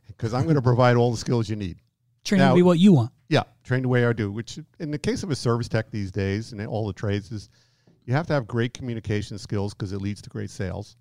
[0.07, 1.77] because I'm going to provide all the skills you need.
[2.23, 3.11] Train Now- will be what you want.
[3.27, 6.11] Yeah, train the way I do, which in the case of a service tech these
[6.11, 7.49] days and all the trades is
[8.05, 10.95] you have to have great communication skills because it leads to great sales.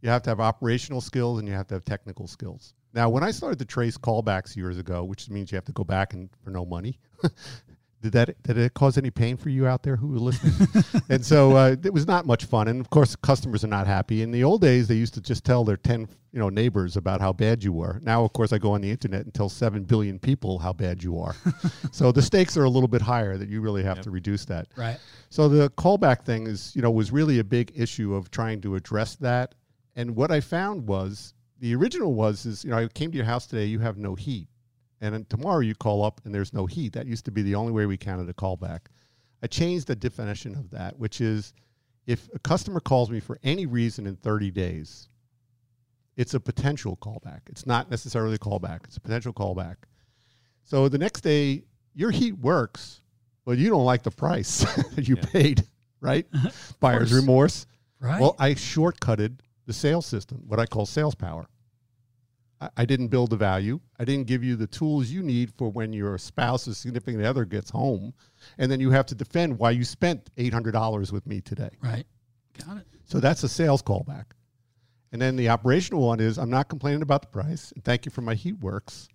[0.00, 2.74] You have to have operational skills and you have to have technical skills.
[2.94, 5.84] Now, when I started to trace callbacks years ago, which means you have to go
[5.84, 6.98] back and for no money,
[8.06, 10.68] Did that did it cause any pain for you out there who were listening?
[11.08, 12.68] and so uh, it was not much fun.
[12.68, 14.22] And of course, customers are not happy.
[14.22, 17.20] In the old days, they used to just tell their ten you know neighbors about
[17.20, 17.98] how bad you were.
[18.04, 21.02] Now, of course, I go on the internet and tell seven billion people how bad
[21.02, 21.34] you are.
[21.90, 23.36] so the stakes are a little bit higher.
[23.36, 24.04] That you really have Yep.
[24.04, 24.68] to reduce that.
[24.76, 24.98] Right.
[25.30, 28.76] So the callback thing is, you know, was really a big issue of trying to
[28.76, 29.56] address that.
[29.96, 33.26] And what I found was the original was is, you know, I came to your
[33.26, 34.46] house today, you have no heat.
[35.00, 36.94] And then tomorrow you call up and there's no heat.
[36.94, 38.80] That used to be the only way we counted a callback.
[39.42, 41.52] I changed the definition of that, which is
[42.06, 45.08] if a customer calls me for any reason in 30 days,
[46.16, 47.40] it's a potential callback.
[47.48, 48.84] It's not necessarily a callback.
[48.84, 49.76] It's a potential callback.
[50.64, 53.02] So the next day, your heat works,
[53.44, 54.60] but you don't like the price
[54.94, 55.26] that you Yeah.
[55.30, 55.64] paid,
[56.00, 56.26] right?
[56.80, 57.66] Buyer's remorse.
[58.00, 58.20] Right.
[58.20, 61.46] Well, I shortcutted the sales system, what I call sales power.
[62.76, 63.80] I, didn't build the value.
[63.98, 67.44] I didn't give you the tools you need for when your spouse or significant other
[67.44, 68.14] gets home,
[68.58, 71.70] and then you have to defend why you spent eight hundred dollars with me today.
[71.82, 72.06] right.
[72.66, 72.86] Got it.
[73.04, 74.24] So that's a sales callback.
[75.12, 77.72] And then the operational one is I'm not complaining about the price.
[77.72, 79.08] And thank you for my heat works.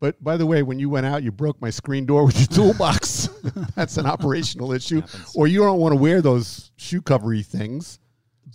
[0.00, 2.46] But by the way, when you went out, you broke my screen door with your
[2.72, 3.28] toolbox.
[3.76, 5.00] that's an operational issue.
[5.34, 8.00] Or you don't want to wear those shoe covery things.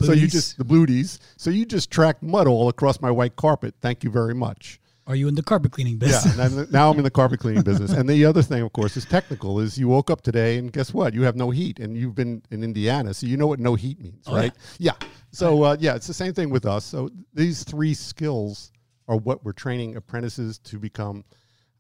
[0.06, 1.20] So you just the booties.
[1.38, 3.76] So you just tracked mud all across my white carpet.
[3.82, 4.80] Thank you very much.
[5.08, 6.38] Are you in the carpet cleaning Yeah, business?
[6.38, 7.92] and then- now I'm in the carpet cleaning business.
[7.94, 9.60] And the other thing, of course, is technical.
[9.62, 11.14] Is you woke up today and guess what?
[11.14, 14.02] You have no heat, and you've been in Indiana, so you know what no heat
[14.02, 14.52] means, Oh, right?
[14.80, 14.92] Yeah.
[15.32, 16.84] So uh, yeah, it's the same thing with us.
[16.84, 18.72] So these three skills
[19.08, 21.24] are what we're training apprentices to become.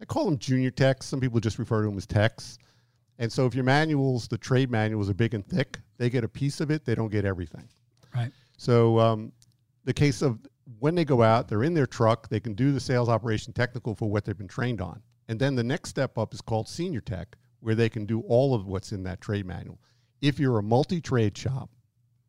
[0.01, 1.05] I call them junior techs.
[1.07, 2.57] Some people just refer to them as techs.
[3.19, 6.29] And so if your manuals, the trade manuals, are big and thick, they get a
[6.29, 6.85] piece of it.
[6.85, 7.67] They don't get everything.
[8.15, 8.31] Right.
[8.57, 9.31] So um,
[9.85, 10.39] the case of
[10.79, 13.95] when they go out, they're in their truck, they can do the sales operation technical
[13.95, 15.01] for what they've been trained on.
[15.27, 18.53] And then the next step up is called senior tech, where they can do all
[18.53, 19.79] of what's in that trade manual.
[20.21, 21.69] If you're a multi-trade shop,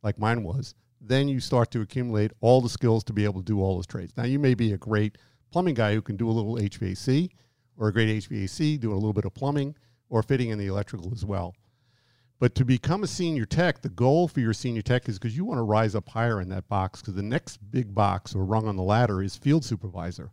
[0.03, 3.47] like mine was, then you start to accumulate all the skills to be able to
[3.47, 4.13] do all those trades.
[4.17, 5.17] Now you may be a great
[5.51, 7.31] plumbing guy who can do a little HVAC,
[7.77, 9.75] or a great HVAC doing a little bit of plumbing,
[10.11, 11.55] or fitting in the electrical as well.
[12.41, 15.45] But to become a senior tech, the goal for your senior tech is because you
[15.45, 17.01] want to rise up higher in that box.
[17.01, 20.31] Because the next big box or rung on the ladder is field supervisor,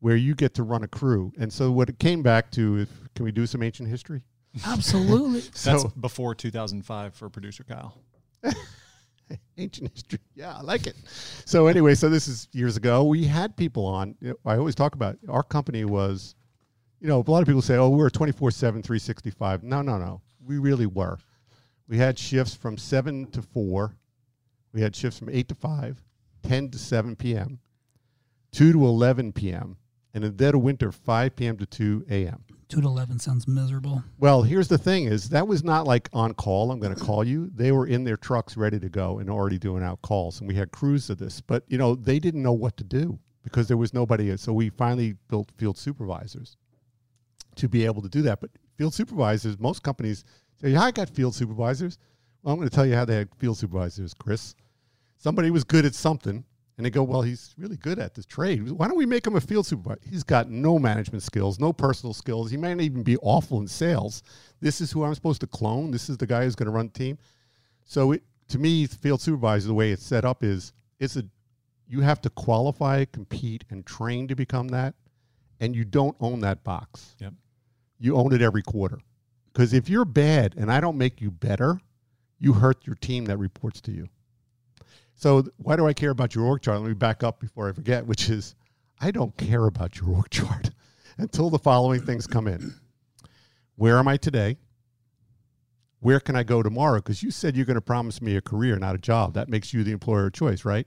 [0.00, 1.32] where you get to run a crew.
[1.38, 4.22] And so what it came back to, is can we do some ancient history?
[4.66, 5.40] Absolutely.
[5.64, 7.98] That's before 2005 for producer Kyle.
[9.58, 10.96] ancient history, yeah, I like it.
[11.44, 13.04] So anyway, so this is years ago.
[13.04, 14.16] We had people on.
[14.44, 16.34] I always talk about our company was,
[17.00, 20.20] you know, a lot of people say, "Oh, we're 24/7, 365." No, no, no.
[20.46, 21.18] We really were.
[21.88, 23.96] We had shifts from seven to four.
[24.72, 26.02] We had shifts from eight to five,
[26.42, 27.58] 10 to 7 p.m.,
[28.52, 29.76] 2 to 11 p.m.,
[30.14, 31.56] and in the dead of winter, 5 p.m.
[31.58, 32.44] to 2 a.m.
[32.68, 34.02] Two to eleven sounds miserable.
[34.18, 36.72] Well, here's the thing: is that was not like on call.
[36.72, 37.48] I'm going to call you.
[37.54, 40.40] They were in their trucks, ready to go, and already doing out calls.
[40.40, 43.20] And we had crews of this, but you know they didn't know what to do
[43.44, 44.36] because there was nobody.
[44.36, 46.56] So we finally built field supervisors
[47.54, 48.40] to be able to do that.
[48.40, 50.24] But field supervisors, most companies
[50.60, 51.98] say, "Yeah, I got field supervisors."
[52.42, 54.54] Well, I'm going to tell you how they had field supervisors, Chris.
[55.16, 56.44] Somebody was good at something,
[56.76, 58.70] and they go, "Well, he's really good at this trade.
[58.70, 62.14] Why don't we make him a field supervisor?" He's got no management skills, no personal
[62.14, 62.50] skills.
[62.50, 64.22] He might even be awful in sales.
[64.60, 65.90] This is who I'm supposed to clone.
[65.90, 67.18] This is the guy who's going to run the team.
[67.84, 71.24] So, it, to me, field supervisor, the way it's set up is it's a
[71.88, 74.94] you have to qualify, compete, and train to become that,
[75.60, 77.14] and you don't own that box.
[77.20, 77.34] Yep.
[77.98, 78.98] You own it every quarter.
[79.52, 81.80] Because if you're bad and I don't make you better,
[82.38, 84.08] you hurt your team that reports to you.
[85.14, 86.80] So why do I care about your org chart?
[86.80, 88.54] Let me back up before I forget, which is
[89.00, 90.70] I don't care about your org chart
[91.18, 92.74] until the following things come in.
[93.76, 94.58] Where am I today?
[96.00, 96.98] Where can I go tomorrow?
[96.98, 99.34] Because you said you're going to promise me a career, not a job.
[99.34, 100.86] That makes you the employer of choice, right?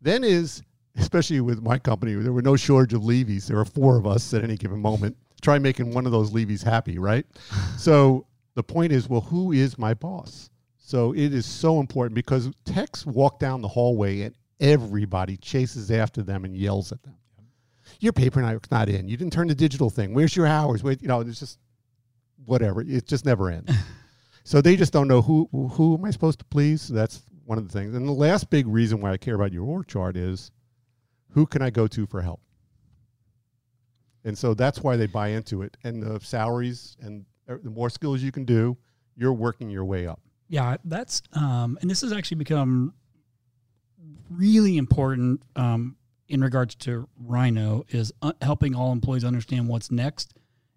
[0.00, 0.62] Then is,
[0.96, 3.46] especially with my company, there were no shortage of levies.
[3.46, 5.16] There were four of us at any given moment.
[5.44, 7.26] Try making one of those levies happy, right?
[7.78, 10.48] so the point is, well, who is my boss?
[10.78, 16.22] So it is so important because techs walk down the hallway and everybody chases after
[16.22, 17.16] them and yells at them.
[18.00, 19.06] Your paperwork's not in.
[19.06, 20.14] You didn't turn the digital thing.
[20.14, 20.82] Where's your hours?
[20.82, 21.58] Wait, you know, it's just
[22.46, 22.80] whatever.
[22.80, 23.70] It just never ends.
[24.44, 26.88] so they just don't know who who am I supposed to please.
[26.88, 27.94] That's one of the things.
[27.94, 30.50] And the last big reason why I care about your org chart is
[31.30, 32.40] who can I go to for help?
[34.24, 35.76] And so that's why they buy into it.
[35.84, 38.76] And the salaries and uh, the more skills you can do,
[39.16, 40.20] you're working your way up.
[40.48, 42.94] Yeah, that's um, and this has actually become
[44.30, 45.96] really important um,
[46.28, 50.34] in regards to Rhino is uh, helping all employees understand what's next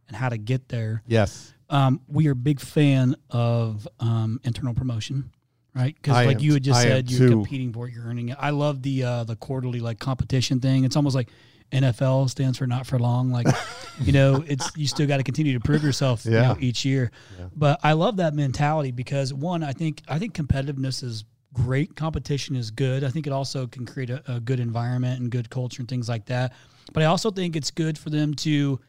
[0.08, 1.04] and how to get there.
[1.08, 1.54] Yes.
[1.70, 5.32] Um, we are a big fan of um, internal promotion,
[5.74, 5.96] right?
[5.96, 7.30] Because like am you had just I said, you're too.
[7.30, 8.38] competing for it, you're earning it.
[8.40, 10.86] I love the uh, the quarterly like competition thing.
[10.86, 11.30] It's almost like
[11.72, 13.32] NFL stands for not for long.
[13.32, 13.48] Like,
[14.02, 17.12] you know, it's you still got to continue to prove yourself you know, each year.
[17.56, 21.96] But I love that mentality because one, I think I think competitiveness is great.
[21.96, 23.04] Competition is good.
[23.04, 26.08] I think it also can create a, a good environment and good culture and things
[26.08, 26.54] like that.
[26.94, 28.80] But I also think it's good for them to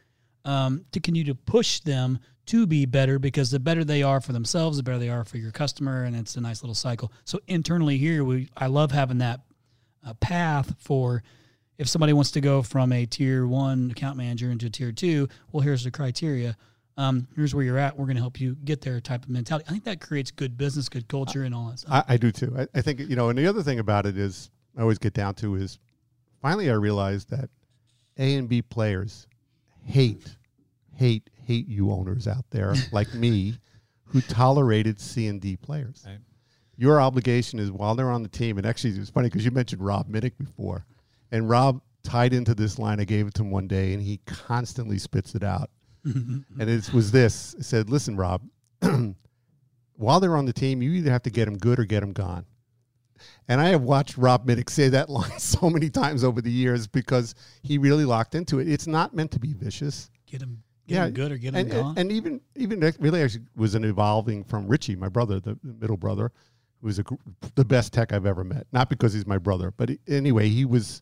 [0.45, 4.33] um, to continue to push them to be better because the better they are for
[4.33, 7.11] themselves, the better they are for your customer, and it's a nice little cycle.
[7.25, 9.41] So internally here, we I love having that
[10.05, 11.23] uh, path for
[11.79, 15.29] if somebody wants to go from a tier one account manager into a tier two.
[15.51, 16.55] Well, here's the criteria.
[16.97, 17.97] Um, here's where you're at.
[17.97, 18.99] We're going to help you get there.
[18.99, 19.65] Type of mentality.
[19.69, 22.05] I think that creates good business, good culture, and all that stuff.
[22.07, 22.53] I, I do too.
[22.57, 25.13] I, I think you know, and the other thing about it is, I always get
[25.13, 25.79] down to is,
[26.41, 27.49] finally I realized that
[28.17, 29.25] A and B players
[29.85, 30.35] hate,
[30.97, 33.55] hate, hate you owners out there like me,
[34.03, 36.03] who tolerated C and D players.
[36.05, 36.17] Right.
[36.75, 39.81] Your obligation is while they're on the team, and actually it's funny because you mentioned
[39.81, 40.85] Rob Minnick before,
[41.31, 42.99] and Rob tied into this line.
[42.99, 45.69] I gave it to him one day, and he constantly spits it out.
[46.03, 48.41] and it was this: it said, "Listen, Rob."
[49.99, 52.13] while they're on the team, you either have to get them good or get them
[52.13, 52.45] gone.
[53.49, 56.87] And I have watched Rob Minnick say that line so many times over the years
[56.87, 58.69] because he really locked into it.
[58.69, 60.09] It's not meant to be vicious.
[60.25, 61.89] get him them, get 'em good or get them and, gone.
[61.89, 65.73] and, and even even really actually was an evolving from Richie, my brother, the, the
[65.73, 66.31] middle brother,
[66.79, 67.03] who was a,
[67.55, 68.67] the best tech I've ever met.
[68.71, 71.01] Not because he's my brother, but anyway, he was.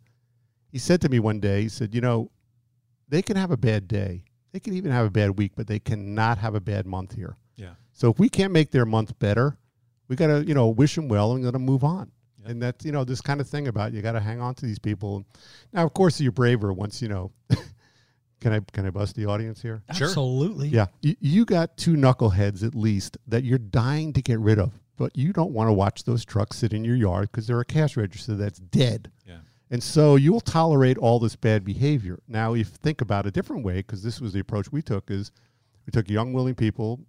[0.77, 2.29] He said to me one day, he said, "You know,
[3.09, 5.79] they can have a bad day, they can even have a bad week, but they
[5.79, 7.71] cannot have a bad month here." Yeah.
[7.93, 9.57] So if we can't make their month better,
[10.07, 12.11] we got to, you know, wish them well and let them move on.
[12.41, 12.51] Yep.
[12.51, 14.67] And that's, you know, this kind of thing about you got to hang on to
[14.67, 15.25] these people.
[15.73, 17.31] Now, of course, you're braver once, you know.
[18.39, 19.81] can I can I bust the audience here?
[19.89, 20.67] Absolutely.
[20.67, 24.73] Yeah, you, you got two knuckleheads at least that you're dying to get rid of,
[24.95, 27.65] but you don't want to watch those trucks sit in your yard because they're a
[27.65, 29.11] cash register that's dead.
[29.25, 29.37] Yeah.
[29.69, 32.19] And so you'll tolerate all this bad behavior.
[32.27, 35.11] Now, if you think about a different way, because this was the approach we took,
[35.11, 35.31] is
[35.85, 37.01] we took young, willing people,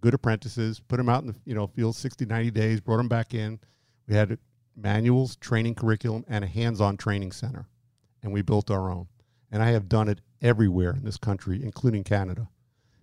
[0.00, 3.08] good apprentices, put them out in the you know field 60, 90 days, brought them
[3.08, 3.58] back in.
[4.06, 4.38] We had
[4.76, 7.66] manuals, training curriculum, and a hands-on training center,
[8.22, 9.08] and we built our own.
[9.50, 12.48] And I have done it everywhere in this country, including Canada.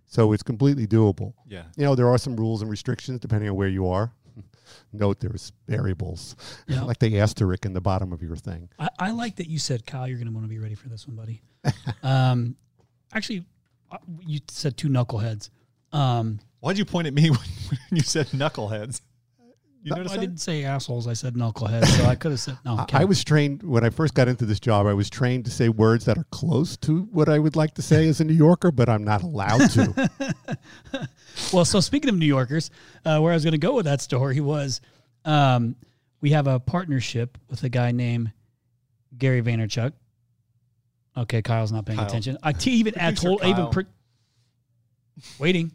[0.05, 1.33] So it's completely doable.
[1.47, 1.65] Yeah.
[1.77, 4.11] You know, there are some rules and restrictions depending on where you are.
[4.93, 6.35] Note there's variables,
[6.67, 6.83] Yeah.
[6.83, 8.69] like the asterisk in the bottom of your thing.
[8.79, 10.89] I, I like that you said, Kyle, you're going to want to be ready for
[10.89, 11.41] this one, buddy.
[12.03, 12.55] um,
[13.13, 13.45] actually,
[13.91, 15.49] uh, you said two knuckleheads.
[15.91, 19.01] Um, Why'd you point at me when, when you said knuckleheads?
[19.89, 20.21] You notice I that?
[20.21, 21.07] didn't say assholes.
[21.07, 21.85] I said knuckleheads.
[21.87, 22.77] So I could have said no.
[22.77, 24.85] I- I was trained when I first got into this job.
[24.87, 27.81] I was trained to say words that are close to what I would like to
[27.81, 30.09] say as a New Yorker, but I'm not allowed to.
[31.53, 32.69] Well, so speaking of New Yorkers,
[33.05, 34.81] uh, where I was going to go with that story was
[35.25, 35.75] um,
[36.21, 38.31] we have a partnership with a guy named
[39.17, 39.93] Gary Vaynerchuk.
[41.15, 42.07] Okay, Kyle's not paying Kyle.
[42.07, 42.37] attention.
[42.43, 43.69] I t- even Producer told even
[45.39, 45.71] waiting.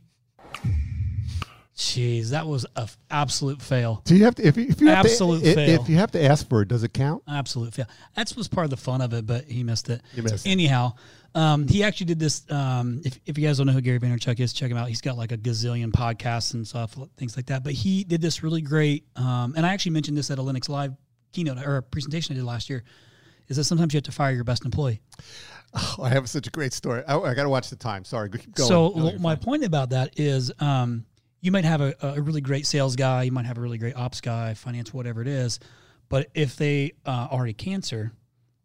[1.76, 4.00] Jeez, that was an absolute fail.
[4.04, 5.80] Do you have to if you, if you have Absolute to, fail.
[5.82, 7.24] if you have to ask for it, does it count?
[7.28, 7.86] Absolute fail.
[8.14, 10.00] That's was part of the fun of it, but he missed it.
[10.14, 10.50] You missed it.
[10.50, 10.92] Anyhow,
[11.34, 12.48] um, he actually did this.
[12.48, 14.86] Um, if, if you guys don't know who Gary Vaynerchuk is, check him out.
[14.86, 17.64] He's got like a gazillion podcasts and stuff, things like that.
[17.64, 19.04] But he did this really great.
[19.16, 20.92] Um, and I actually mentioned this at a Lennox LIVE
[21.32, 22.84] keynote or a presentation I did last year.
[23.48, 25.00] Is that sometimes you have to fire your best employee.
[25.74, 27.02] Oh, I have such a great story.
[27.08, 28.04] I, I got to watch the time.
[28.04, 29.42] Sorry, go- So No, my fine.
[29.44, 31.04] point about that is, um,
[31.44, 33.94] you might have a, a really great sales guy, you might have a really great
[33.96, 35.60] ops guy, finance, whatever it is,
[36.08, 38.12] but if they uh, are a cancer,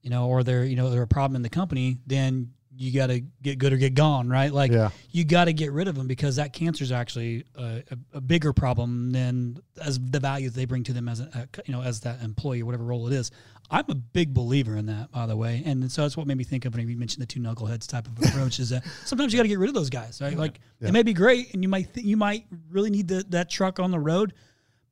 [0.02, 3.08] you know, or they're you know they're a problem in the company, then you got
[3.08, 4.54] to get good or get gone, right?
[4.54, 4.92] Like Yeah.
[5.12, 8.22] you got to get rid of them because that cancer is actually a, a, a
[8.22, 11.74] bigger problem than as the value that they bring to them as a, a you
[11.74, 13.30] know as that employee or whatever role it is.
[13.72, 16.44] I'm a big believer in that, by the way, and so that's what made me
[16.44, 18.60] think of when you mentioned the two knuckleheads type of approach.
[18.60, 20.36] is that sometimes you got to get rid of those guys, right?
[20.38, 20.90] Like Yeah.
[20.90, 23.80] it may be great, and you might th- you might really need the, that truck
[23.80, 24.34] on the road,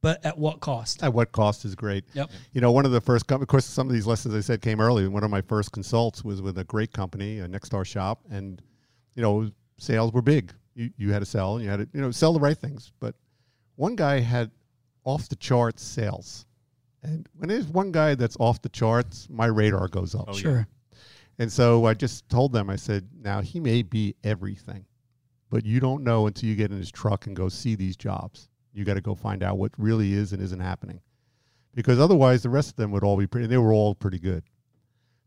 [0.01, 1.01] but at what cost?
[1.01, 2.05] At what cost is great.
[2.13, 2.29] Yep.
[2.53, 4.79] You know, one of the first, of course, some of these lessons I said came
[4.79, 5.07] early.
[5.07, 8.61] One of my first consults was with a great company, a Nexstar shop, and
[9.15, 9.49] you know,
[9.79, 10.53] sales were big.
[10.75, 12.91] You you had to sell, and you had to you know sell the right things.
[12.99, 13.15] But
[13.75, 14.51] one guy had
[15.03, 16.45] off the charts sales,
[17.03, 20.25] and when there's one guy that's off the charts, my radar goes up.
[20.27, 20.39] Oh, yeah.
[20.39, 20.67] Sure.
[21.39, 24.85] And so I just told them, I said, now he may be everything,
[25.49, 28.49] but you don't know until you get in his truck and go see these jobs.
[28.73, 30.99] You got to go find out what really is and isn't happening.
[31.75, 34.43] Because otherwise, the rest of them would all be pretty, they were all pretty good.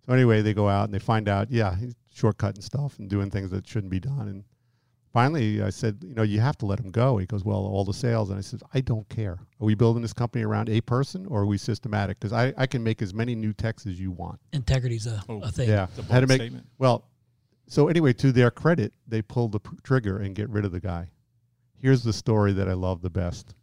[0.04, 3.30] So anyway, they go out and they find out, yeah, he's shortcutting stuff and doing
[3.30, 4.26] things that shouldn't be done.
[4.28, 4.44] And
[5.12, 7.18] finally, I said, you know, you have to let him go.
[7.18, 8.30] He goes, well, all the sales.
[8.30, 9.32] And I said, I don't care.
[9.60, 12.18] Are we building this company around a person or are we systematic?
[12.20, 14.40] Because I, I can make as many new techs as you want.
[14.52, 15.68] Integrity's a, Oh, a thing.
[15.68, 15.86] Yeah.
[15.96, 16.66] It's a Had to make, statement.
[16.78, 17.06] well,
[17.66, 20.80] so anyway, to their credit, they pulled the p- trigger and get rid of the
[20.80, 21.08] guy.
[21.76, 23.54] Here's the story that I love the best.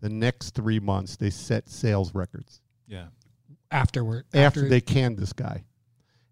[0.00, 3.06] The next three months, they set sales records Yeah.
[3.70, 4.24] Afterward.
[4.34, 5.64] after they canned this guy.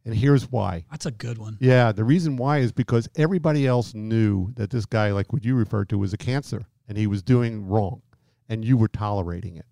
[0.04, 0.84] And here's why.
[0.90, 1.58] That's a good one.
[1.60, 5.54] Yeah, the reason why is because everybody else knew that this guy, like what you
[5.54, 8.02] referred to, was a cancer and he was doing wrong
[8.48, 9.66] and you were tolerating it.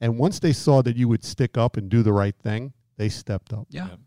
[0.00, 3.08] And once they saw that you would stick up and do the right thing, they
[3.10, 3.66] stepped up.
[3.70, 3.88] Yeah.
[3.88, 3.98] Yep.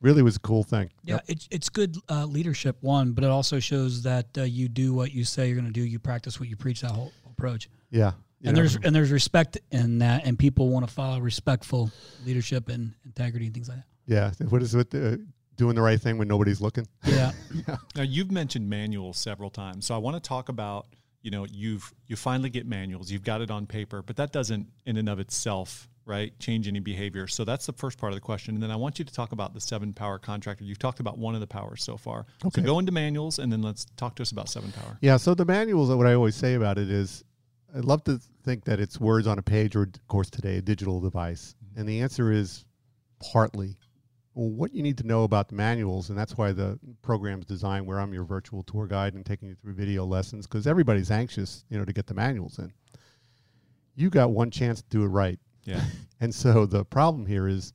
[0.00, 0.90] Really was a cool thing.
[1.02, 4.92] Yeah, it's it's good uh, leadership one, but it also shows that uh, you do
[4.92, 5.80] what you say you're going to do.
[5.80, 6.82] You practice what you preach.
[6.82, 8.12] That whole approach, Yeah.
[8.40, 11.90] You and know, there's and there's respect in that, and people want to follow respectful
[12.26, 13.86] leadership and integrity and things like that.
[14.06, 14.32] Yeah.
[14.48, 14.94] What is it?
[14.94, 15.16] Uh,
[15.56, 16.86] doing the right thing when nobody's looking.
[17.06, 17.32] Yeah,
[17.96, 20.86] Now you've mentioned manuals several times, so I want to talk about
[21.22, 24.68] you know you've you finally get manuals, you've got it on paper, but that doesn't
[24.86, 27.26] in and of itself right change any behavior.
[27.26, 29.32] So that's the first part of the question, and then I want you to talk
[29.32, 30.64] about the seven power contractor.
[30.64, 32.26] You've talked about one of the powers so far.
[32.44, 32.60] Okay.
[32.60, 34.98] So go into manuals, and then let's talk to us about seven power.
[35.00, 35.16] Yeah.
[35.16, 37.24] So the manuals, what I always say about it is,
[37.74, 40.62] I love to think that it's words on a page or, of course, today a
[40.62, 41.54] digital device.
[41.76, 42.64] And the answer is
[43.32, 43.76] partly.
[44.34, 47.86] Well, what you need to know about the manuals, and that's why the program's designed
[47.86, 51.64] where I'm your virtual tour guide and taking you through video lessons, because everybody's anxious,
[51.70, 52.72] you know, to get the manuals in.
[53.94, 55.38] You got one chance to do it right.
[55.64, 55.82] Yeah.
[56.20, 57.74] And so the problem here is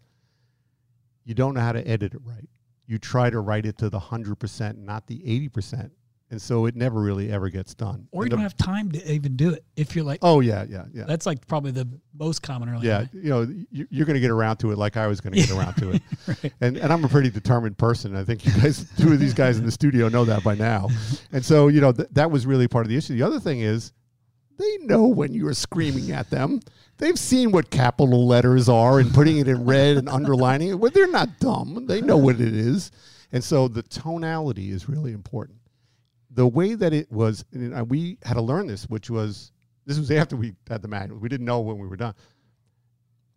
[1.24, 2.50] you don't know how to edit it right.
[2.88, 5.92] You try to write it to the 100%, not the 80%.
[6.32, 8.08] And so it never really ever gets done.
[8.12, 9.64] or you the- don't have time to even do it.
[9.76, 11.06] If you're like, Oh, yeah, yeah, yeah.
[11.06, 12.86] that's like probably the most common early.
[12.88, 13.10] Yeah, on.
[13.14, 15.40] you know, you- you're going to get around to it like I was going to
[15.40, 16.02] get around to it.
[16.28, 16.54] Right.
[16.62, 18.16] And, and I'm a pretty determined person.
[18.16, 20.90] I think you guys, two of these guys in the studio know that by now.
[21.32, 23.16] And so, you know, th- that was really part of the issue.
[23.16, 23.92] The other thing is
[24.58, 26.60] they know when you are screaming at them.
[27.00, 30.80] They've seen what capital letters are and putting it in red and underlining it.
[30.80, 31.86] Well, they're not dumb.
[31.88, 32.92] They know what it is.
[33.32, 35.59] And so the tonality is really important.
[36.40, 39.52] The way that it was, uh, we had to learn this, which was,
[39.86, 41.20] this was after we had the manual.
[41.20, 42.16] We didn't know when we were done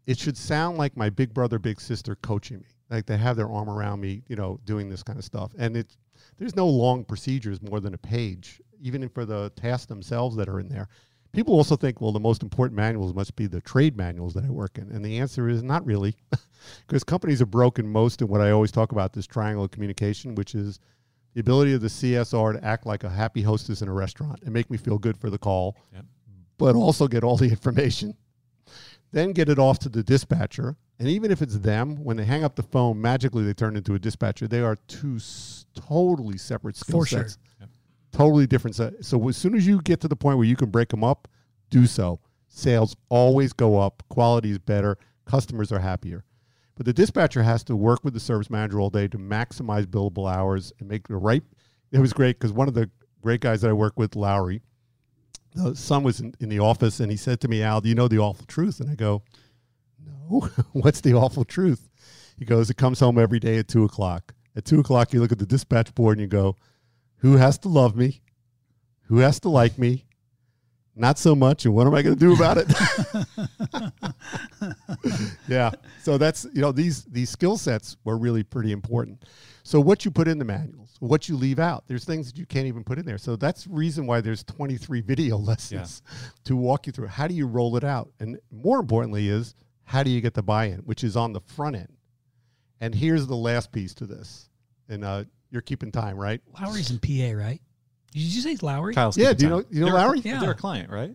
[0.07, 2.66] it should sound like my big brother, big sister coaching me.
[2.90, 5.53] Like they have their arm around me, you know, doing this kind of stuff.
[5.59, 5.96] And it's
[6.38, 10.61] there's no long procedures more than a page, even for the tasks themselves that are
[10.61, 10.88] in there.
[11.32, 14.50] People also think, well, the most important manuals must be the trade manuals that I
[14.50, 14.90] work in.
[14.90, 16.14] And the answer is not really,
[16.86, 20.34] because companies are broken most in what I always talk about this triangle of communication,
[20.34, 20.78] which is
[21.34, 24.52] the ability of the CSR to act like a happy hostess in a restaurant and
[24.52, 26.04] make me feel good for the call, Yep.
[26.58, 28.14] but also get all the information
[29.14, 30.74] then get it off to the dispatcher.
[30.98, 33.92] And even if it's them, when they hang up the phone, magically they turn into
[33.94, 34.48] a dispatcher.
[34.48, 37.18] They are two s- totally separate skill For sure.
[37.24, 37.38] sets.
[37.60, 37.68] Yep.
[38.12, 39.04] Totally different set.
[39.04, 41.28] So as soon as you get to the point where you can break them up,
[41.68, 42.20] do so.
[42.48, 44.02] Sales always go up.
[44.08, 44.96] Quality is better.
[45.26, 46.24] Customers are happier.
[46.74, 50.32] But the dispatcher has to work with the service manager all day to maximize billable
[50.32, 51.42] hours and make the right.
[51.90, 54.62] It was great because one of the great guys that I work with, Lowry,
[55.54, 57.94] the son was in, in the office and he said to me, Al, do you
[57.94, 58.80] know the awful truth?
[58.80, 59.22] And I go,
[60.04, 60.48] no.
[60.72, 61.88] What's the awful truth?
[62.38, 64.34] He goes, it comes home every day at two o'clock.
[64.56, 66.56] At two o'clock, you look at the dispatch board and you go,
[67.16, 68.22] who has to love me?
[69.04, 70.06] Who has to like me?
[70.95, 71.64] Not so much.
[71.64, 72.70] And what am I going to do about it?
[75.49, 75.70] yeah.
[76.03, 79.24] So that's, you know, these, these skill sets were really pretty important.
[79.62, 82.45] So what you put in the manuals, what you leave out, there's things that you
[82.45, 83.16] can't even put in there.
[83.16, 86.03] So that's reason why there's 23 video lessons
[86.45, 87.07] to walk you through.
[87.09, 88.11] How do you roll it out?
[88.20, 91.76] And more importantly is how do you get the buy-in, which is on the front
[91.76, 91.97] end.
[92.80, 94.51] And here's the last piece to this.
[94.88, 96.40] And uh, you're keeping time, right?
[96.61, 97.61] Lowry's in PA, right?
[98.12, 98.94] Did you say Lowry?
[98.94, 100.20] Kyle's Yeah, do you know- you know They're- Lowry?
[100.20, 100.40] Yeah.
[100.40, 101.14] They're a client, right?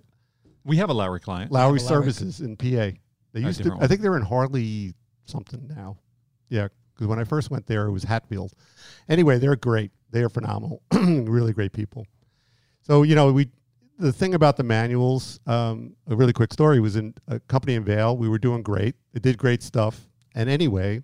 [0.63, 1.51] We have a Lowry client.
[1.51, 1.79] Lowry Lowry.
[1.79, 2.91] Services in PA.
[3.33, 4.93] They used to, I think they're in Harley
[5.25, 5.97] something now.
[6.49, 8.53] Yeah, because when I first went there, it was Hatfield.
[9.07, 9.91] Anyway, they're great.
[10.11, 10.81] They are phenomenal.
[10.93, 12.05] really great people.
[12.81, 13.49] So you know, we
[13.99, 15.39] the thing about the manuals.
[15.45, 18.15] Um, a really quick story was in a company in Vale.
[18.17, 18.95] We were doing great.
[19.13, 20.07] It did great stuff.
[20.35, 21.01] And anyway,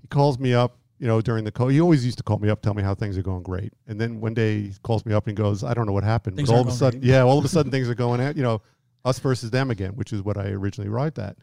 [0.00, 0.76] he calls me up.
[1.02, 2.94] You know, during the call, he always used to call me up, tell me how
[2.94, 3.72] things are going great.
[3.88, 6.36] And then one day he calls me up and goes, "I don't know what happened,
[6.36, 8.20] Things but all of a sudden, great." yeah, all of a sudden things are going
[8.20, 8.36] out.
[8.36, 8.62] You know,
[9.04, 11.38] us versus them again, which is what I originally wrote that.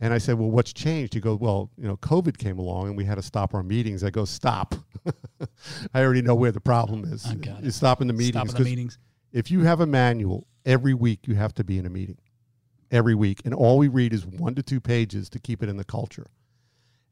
[0.00, 1.14] And I said, Well, what's changed?
[1.14, 4.02] He goes, Well, you know, COVID came along and we had to stop our meetings.
[4.02, 4.74] I go, Stop.
[5.94, 7.24] I already know where the problem is.
[7.26, 7.66] I got it.
[7.66, 8.50] It's stopping the meetings.
[8.50, 8.98] Stopping the meetings.
[9.32, 12.18] If you have a manual, every week you have to be in a meeting.
[12.90, 13.40] Every week.
[13.44, 16.26] And all we read is one to two pages to keep it in the culture.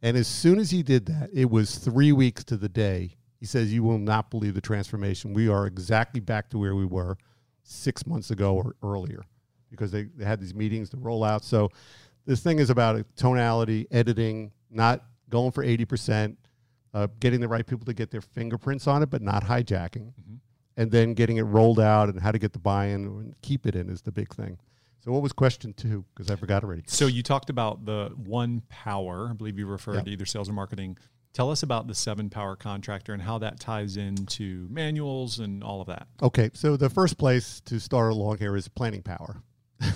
[0.02, 3.16] And as soon as he did that, it was three weeks to the day.
[3.38, 5.32] He says, You will not believe the transformation.
[5.32, 7.16] We are exactly back to where we were
[7.62, 9.22] six months ago or earlier
[9.70, 11.44] because they, they had these meetings to roll out.
[11.44, 11.70] So
[12.26, 16.36] this thing is about tonality, editing, not going for 80%,
[16.94, 20.12] uh, getting the right people to get their fingerprints on it, but not hijacking.
[20.76, 23.66] And then getting it rolled out and how to get the buy in and keep
[23.66, 24.58] it in is the big thing.
[25.04, 26.04] So, what was question two?
[26.14, 26.82] Because I forgot already.
[26.86, 29.28] So you talked about the one power.
[29.30, 30.04] I believe you referred Yep.
[30.04, 30.96] to either sales or marketing.
[31.32, 35.80] Tell us about the seven power contractor and how that ties into manuals and all
[35.80, 36.06] of that.
[36.22, 39.42] Okay, so the first place to start along here is planning power.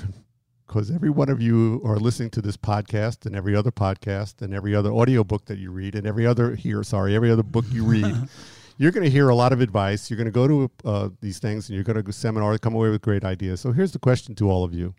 [0.67, 4.53] Because every one of you are listening to this podcast and every other podcast and
[4.53, 7.85] every other audiobook that you read and every other here, sorry, every other book you
[7.85, 8.15] read,
[8.79, 10.11] you're going to hear a lot of advice.
[10.11, 12.75] You're going to go to uh, these things and you're going to go seminar, come
[12.75, 13.61] away with great ideas.
[13.61, 14.95] So here's the question to all of you: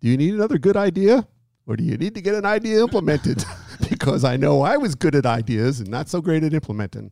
[0.00, 1.26] Do you need another good idea,
[1.66, 3.44] or do you need to get an idea implemented?
[3.90, 7.10] because I know I was good at ideas and not so great at implementing.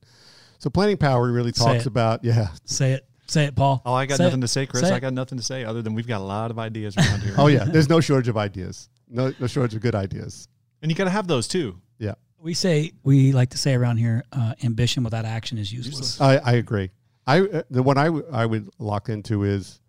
[0.59, 3.07] So planning power really talks about yeah Say it.
[3.27, 3.81] Say it, Paul.
[3.87, 4.43] Oh, I got Say nothing it.
[4.43, 4.83] to say, Chris.
[4.83, 7.23] Say I got nothing to say other than we've got a lot of ideas around
[7.23, 7.35] here.
[7.39, 8.89] Oh yeah, there's no shortage of ideas.
[9.09, 10.49] No, no shortage of good ideas.
[10.83, 11.81] and you got to have those too.
[11.99, 16.21] Yeah, We say we like to say around here, uh, ambition without action is useless.
[16.21, 16.91] I, I agree.
[17.27, 19.81] I uh, the one I, w- I would lock into is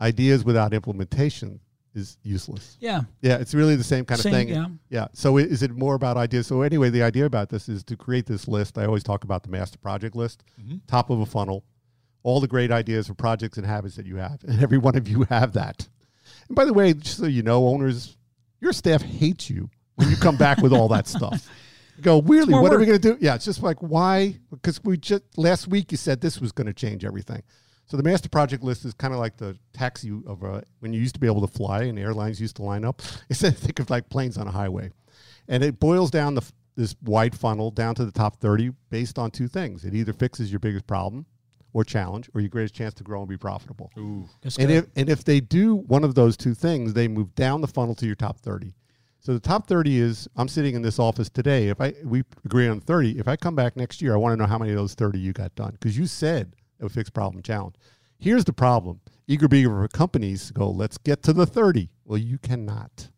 [0.00, 1.60] ideas without implementation
[1.94, 2.76] is useless.
[2.78, 3.02] Yeah.
[3.22, 4.48] Yeah, it's really the same kind of Same, thing.
[4.48, 4.66] yeah.
[4.90, 5.06] Yeah.
[5.14, 6.46] So i- is it more about ideas?
[6.46, 8.76] So anyway, the idea about this is to create this list.
[8.76, 10.44] I always talk about the master project list,
[10.86, 11.64] top of a funnel,
[12.22, 15.08] all the great ideas for projects and habits that you have, and every one of
[15.08, 15.88] you have that.
[16.48, 18.18] And by the way, just so you know, owners,
[18.60, 21.48] your staff hates you when you come back with all that stuff.
[21.96, 22.50] You go, really?
[22.50, 23.18] more What are we going to do?
[23.20, 24.38] Yeah, it's just like why?
[24.50, 27.42] Because we just last week you said this was going to change everything.
[27.86, 31.00] So the master project list is kind of like the taxi of a, when you
[31.00, 33.00] used to be able to fly and airlines used to line up.
[33.30, 34.90] Instead, think of like planes on a highway,
[35.48, 36.42] and it boils down the,
[36.74, 39.84] this wide funnel down to the top thirty based on two things.
[39.84, 41.26] It either fixes your biggest problem
[41.72, 43.92] or challenge, or your greatest chance to grow and be profitable.
[43.98, 44.26] Ooh.
[44.58, 47.68] And if and if they do one of those two things, they move down the
[47.68, 48.74] funnel to your top thirty.
[49.20, 51.68] So the top thirty is I'm sitting in this office today.
[51.68, 54.36] If I we agree on thirty, if I come back next year, I want to
[54.36, 57.10] know how many of those thirty you got done because you said it would fix
[57.10, 57.74] problem challenge.
[58.18, 61.90] Here's the problem: eager beager for companies go, let's get to the thirty.
[62.04, 63.08] Well, you cannot,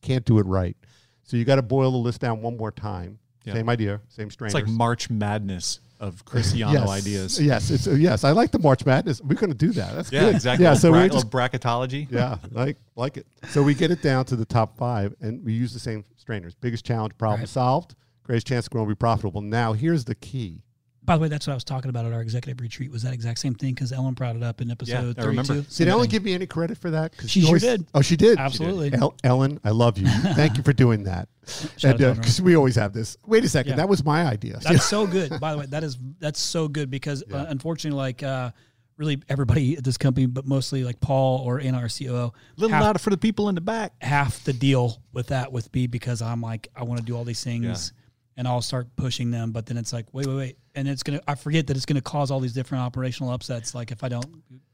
[0.00, 0.76] can't do it right.
[1.22, 3.18] So you got to boil the list down one more time.
[3.44, 3.54] Yeah.
[3.54, 4.54] Same idea, same strainers.
[4.54, 6.88] It's like March Madness of Cristiano yes.
[6.90, 7.40] ideas.
[7.40, 8.24] Yes, it's uh, yes.
[8.24, 9.20] I like the March Madness.
[9.22, 9.94] We're going to do that.
[9.94, 10.34] That's Yeah, good.
[10.34, 10.64] exactly.
[10.64, 12.08] Yeah, Little so bra- we little just bracketology.
[12.10, 13.26] yeah, like like it.
[13.48, 16.54] So we get it down to the top five, and we use the same strainers.
[16.56, 17.48] Biggest challenge, problem Right.
[17.48, 17.94] solved.
[18.24, 19.40] Greatest chance to grow and be profitable.
[19.40, 20.62] Now here's the key.
[21.04, 22.90] By the way, that's what I was talking about at our executive retreat.
[22.92, 23.74] Was that exact same thing?
[23.74, 25.54] Because Ellen brought it up in episode I remember.
[25.54, 25.74] 32.
[25.84, 27.14] Did Ellen give me any credit for that?
[27.26, 27.86] She sure always- did.
[27.92, 28.38] Oh, she did.
[28.38, 28.92] Absolutely.
[28.92, 30.06] El- Ellen, I love you.
[30.34, 31.28] Thank you for doing that.
[31.76, 32.16] Shout out to Ellen.
[32.18, 33.16] Because we always have this.
[33.26, 33.76] Wait a second, Yeah.
[33.78, 34.58] that was my idea.
[34.62, 35.40] That's so good.
[35.40, 38.52] By the way, that is that's so good because uh, unfortunately, like uh,
[38.96, 42.82] really everybody at this company, but mostly like Paul or in our COO, little half,
[42.84, 43.92] louder for the people in the back.
[44.00, 47.24] half the deal with that with me because I'm like I want to do all
[47.24, 47.92] these things.
[48.36, 51.20] And I'll start pushing them, but then it's like, wait, wait, wait, and it's gonna.
[51.28, 53.74] I forget that it's gonna cause all these different operational upsets.
[53.74, 54.24] Like if I don't,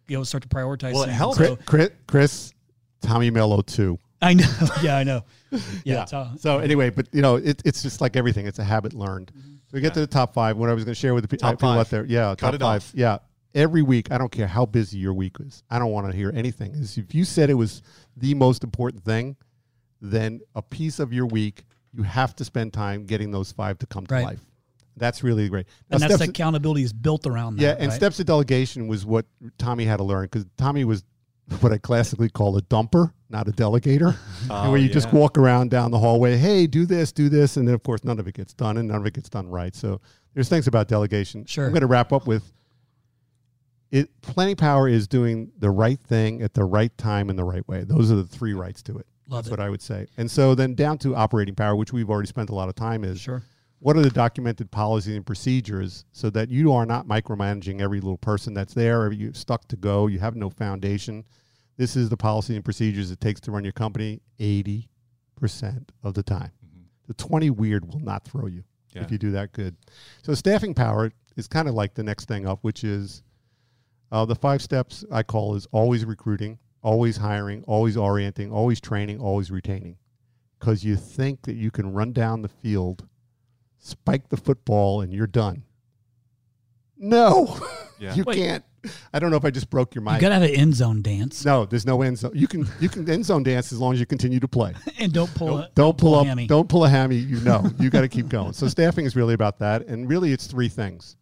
[0.06, 0.92] you know, start to prioritize.
[0.94, 1.38] Well, it helps.
[1.38, 2.52] So, Chris, Chris, Chris,
[3.02, 3.98] Tommy Mello too.
[4.22, 4.46] I know.
[4.82, 5.24] Yeah, I know.
[5.84, 6.02] Yeah.
[6.02, 8.46] it's all- So anyway, but you know, it, it's just like everything.
[8.46, 9.32] It's a habit learned.
[9.36, 9.48] Mm-hmm.
[9.54, 10.56] So we get to the top five.
[10.56, 11.78] What I was going to share with the Top people five.
[11.80, 12.92] out there, yeah, Cut top it five, off.
[12.94, 13.18] yeah.
[13.54, 15.62] Every week, I don't care how busy your week is.
[15.70, 16.72] I don't want to hear anything.
[16.72, 17.82] Is if you said it was
[18.16, 19.36] the most important thing,
[20.00, 21.64] then a piece of your week
[21.98, 24.24] you have to spend time getting those five to come to Right.
[24.24, 24.40] life.
[24.96, 25.66] That's really great.
[25.90, 27.62] and Now, that's steps- accountability is built around that.
[27.62, 27.96] yeah, and right?
[27.96, 29.26] steps of delegation was what
[29.58, 31.04] Tommy had to learn because Tommy was
[31.60, 34.16] what I classically call a dumper, not a delegator.
[34.42, 37.28] and Oh, where you oh, just walk around down the hallway, hey, do this, do
[37.28, 39.28] this, and then of course none of it gets done, and none of it gets
[39.28, 39.74] done right.
[39.74, 40.00] So
[40.34, 41.44] there's things about delegation.
[41.46, 41.66] Sure.
[41.66, 42.52] I'm going to wrap up with
[43.90, 44.10] it.
[44.20, 47.84] Planning power is doing the right thing at the right time in the right way.
[47.84, 49.06] Those are the three rights to it.
[49.28, 49.50] Love That's it.
[49.50, 50.06] what I would say.
[50.16, 53.04] And so then down to operating power, which we've already spent a lot of time
[53.04, 53.42] is Sure.
[53.78, 58.16] what are the documented policies and procedures so that you are not micromanaging every little
[58.18, 61.24] person that's there or you're stuck to go you have no foundation
[61.76, 64.88] this is the policy and procedures it takes to run your company 80%
[66.02, 66.50] of the time
[67.06, 68.64] the 20 weird will not throw you
[68.94, 69.02] Yeah.
[69.02, 69.76] if you do that good
[70.22, 73.22] so staffing power is kind of like the next thing up which is
[74.10, 79.20] uh, the five steps i call is always recruiting always hiring always orienting always training
[79.20, 79.96] always retaining
[80.58, 83.06] because you think that you can run down the field
[83.78, 85.62] spike the football and you're done.
[86.96, 87.58] No,
[88.00, 88.14] Yeah.
[88.14, 88.36] you Wait.
[88.36, 88.64] can't.
[89.12, 90.22] I don't know if I just broke your mind.
[90.22, 92.30] You gotta have an end zone dance, no, there's no end zone.
[92.34, 94.72] You can you can end zone dance as long as you continue to play.
[94.98, 95.74] and don't pull it.
[95.74, 96.26] Don't pull a up.
[96.26, 96.46] hammy.
[96.46, 97.16] Don't pull a hammy.
[97.16, 98.52] You know, you got to keep going.
[98.52, 101.16] So staffing is really about that, and really, it's three things: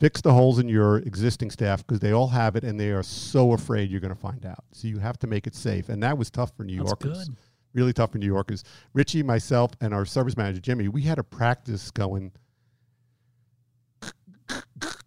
[0.00, 3.02] fix the holes in your existing staff because they all have it, and they are
[3.02, 4.64] so afraid you're going to find out.
[4.72, 7.28] So you have to make it safe, and that was tough for New That's Yorkers.
[7.28, 7.36] good.
[7.74, 8.64] Really tough for New Yorkers.
[8.94, 12.32] Richie, myself, and our service manager Jimmy, we had a practice going.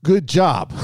[0.03, 0.69] Good job,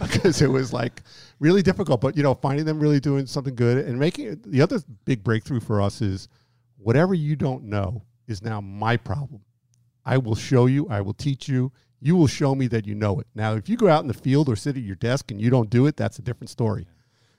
[0.00, 1.02] because it was like
[1.38, 2.00] really difficult.
[2.02, 5.24] But you know, finding them really doing something good and making it, the other big
[5.24, 6.28] breakthrough for us is
[6.76, 9.40] whatever you don't know is now my problem.
[10.04, 10.86] I will show you.
[10.88, 11.72] I will teach you.
[12.00, 13.26] You will show me that you know it.
[13.34, 15.50] Now, if you go out in the field or sit at your desk and you
[15.50, 16.86] don't do it, that's a different story.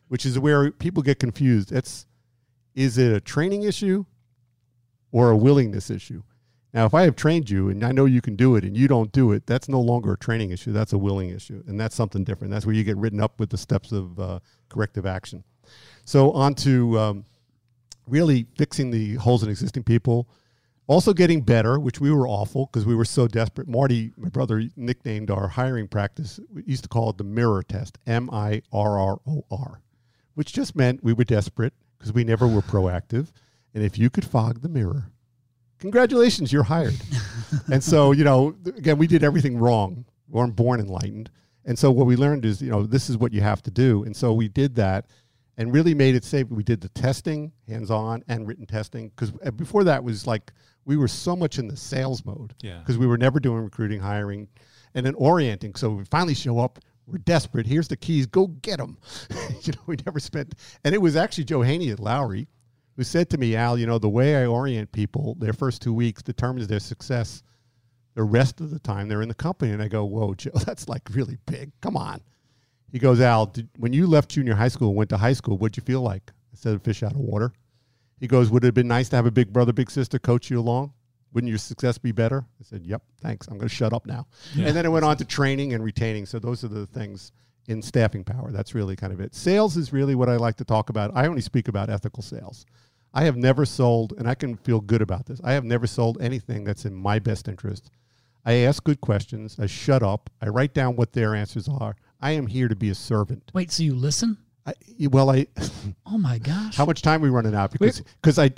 [0.07, 1.72] Which is where people get confused.
[1.72, 2.05] It's
[2.76, 4.05] is it a training issue
[5.12, 6.24] or a willingness issue?
[6.74, 8.88] Now, if I have trained you and I know you can do it and you
[8.88, 10.72] don't do it, that's no longer a training issue.
[10.72, 11.64] That's a willing issue.
[11.68, 12.51] And that's something different.
[12.51, 14.39] That's where you get written up with the steps of uh,
[14.70, 15.43] corrective action.
[16.05, 17.26] So, on to um,
[18.07, 20.30] really fixing the holes in existing people.
[20.92, 23.66] Also, getting better, which we were awful because we were so desperate.
[23.66, 27.98] Marty, my brother, nicknamed our hiring practice, we used to call it the mirror test
[28.08, 29.80] M I R R O R,
[30.34, 33.32] which just meant we were desperate because we never were proactive.
[33.74, 35.10] And if you could fog the mirror,
[35.80, 37.00] congratulations, you're hired.
[37.72, 40.04] and so, you know, again, we did everything wrong.
[40.28, 41.32] We weren't born enlightened.
[41.64, 44.04] And so what we learned is, you know, this is what you have to do.
[44.04, 45.06] And so we did that
[45.56, 46.48] and really made it safe.
[46.50, 50.52] We did the testing, hands-on and written testing, because uh, before that was like
[50.86, 52.79] we were so much in the sales mode Yeah.
[52.79, 54.47] because we were never doing recruiting, hiring,
[54.93, 55.75] and then orienting.
[55.75, 56.79] So we finally show up.
[57.07, 57.65] We're desperate.
[57.65, 58.25] Here's the keys.
[58.25, 58.97] Go get them.
[59.63, 60.55] you know, we never spent.
[60.84, 62.47] And it was actually Joe Haney at Lowry
[62.97, 65.93] who said to me, Al, you know, the way I orient people their first two
[65.93, 67.41] weeks determines their success
[68.13, 69.71] the rest of the time they're in the company.
[69.71, 71.71] And I go, whoa, Joe, that's like really big.
[71.82, 72.21] Come on.
[72.91, 75.57] He goes, Al, did, when you left junior high school and went to high school,
[75.57, 76.32] what'd you feel like?
[76.53, 77.53] I said, a fish out of water.
[78.22, 80.49] He goes, would it have been nice to have a big brother, big sister coach
[80.49, 80.93] you along?
[81.34, 82.45] Wouldn't your success be better?
[82.59, 83.47] I said, yep, thanks.
[83.47, 84.28] I'm going to shut up now.
[84.55, 86.26] And then it went on to training and retaining.
[86.26, 87.32] So those are the things
[87.67, 88.51] in staffing power.
[88.51, 89.34] That's really kind of it.
[89.34, 91.11] Sales is really what I like to talk about.
[91.15, 92.65] I only speak about ethical sales.
[93.13, 95.41] I have never sold, and I can feel good about this.
[95.43, 97.89] I have never sold anything that's in my best interest.
[98.45, 99.57] I ask good questions.
[99.59, 100.30] I shut up.
[100.41, 101.95] I write down what their answers are.
[102.22, 103.51] I am here to be a servant.
[103.53, 104.38] Wait, so you listen?
[104.66, 104.74] I,
[105.09, 105.47] well, I
[106.05, 106.76] Oh my gosh!
[106.76, 108.51] how much time we running out because because I,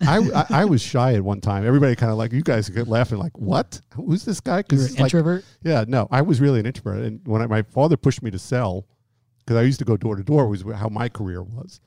[0.00, 1.66] I I I was shy at one time.
[1.66, 3.80] Everybody kind of like you guys get laughing like what?
[3.94, 4.62] Who's this guy?
[4.70, 5.44] An like, introvert.
[5.62, 7.02] yeah, no, I was really an introvert.
[7.02, 8.86] And when I, my father pushed me to sell,
[9.38, 11.80] because I used to go door to door, was how my career was.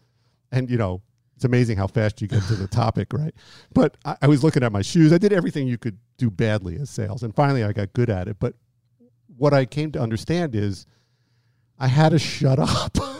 [0.51, 1.01] And you know,
[1.35, 3.33] it's amazing how fast you get to the topic, right?
[3.73, 5.13] But I, I was looking at my shoes.
[5.13, 8.27] I did everything you could do badly as sales, and finally I got good at
[8.27, 8.37] it.
[8.39, 8.55] But
[9.37, 10.85] what I came to understand is
[11.79, 12.97] I had to shut up,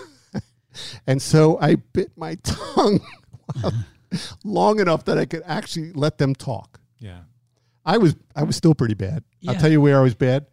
[1.08, 3.00] and so I bit my tongue
[4.44, 6.80] long enough that I could actually let them talk.
[7.00, 7.20] Yeah.
[7.86, 9.24] I was I was still pretty bad.
[9.48, 10.46] I'll tell you where I was bad.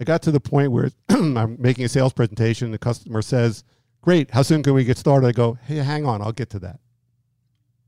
[0.00, 2.70] I got to the point where I'm making a sales presentation.
[2.72, 3.62] The customer says,
[4.00, 6.58] "Great, how soon can we get started?" I go, "Hey, hang on, I'll get to
[6.60, 6.80] that."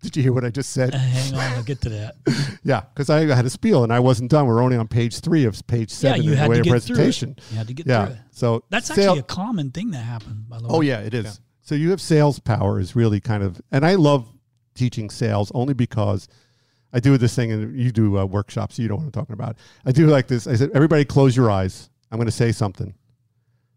[0.03, 0.95] Did you hear what I just Uh, said?
[0.95, 2.15] hang on, I'll get to that.
[2.63, 4.47] yeah, because I had a spiel and I wasn't done.
[4.47, 6.61] We're only on page three of page seven yeah, you in had the way to
[6.61, 7.31] of get through presentation.
[7.39, 7.45] it.
[7.51, 8.21] You had to get Yeah, through it.
[8.31, 10.49] so That's sale- actually a common thing that happened.
[10.49, 10.71] By the way.
[10.75, 11.41] Oh yeah, it is.
[11.65, 14.27] So you have sales power is really kind of, and I love
[14.75, 16.29] teaching sales only because
[16.93, 18.79] I do this thing, and you do uh, workshops.
[18.79, 19.57] You know what I'm talking about.
[19.85, 20.47] I do like this.
[20.47, 21.91] I said, everybody, close your eyes.
[22.13, 22.95] I'm going to say something.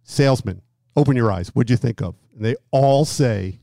[0.03, 0.61] Salesman,
[0.95, 1.47] open your eyes.
[1.49, 2.15] What'd you think of?
[2.35, 3.59] And they all say,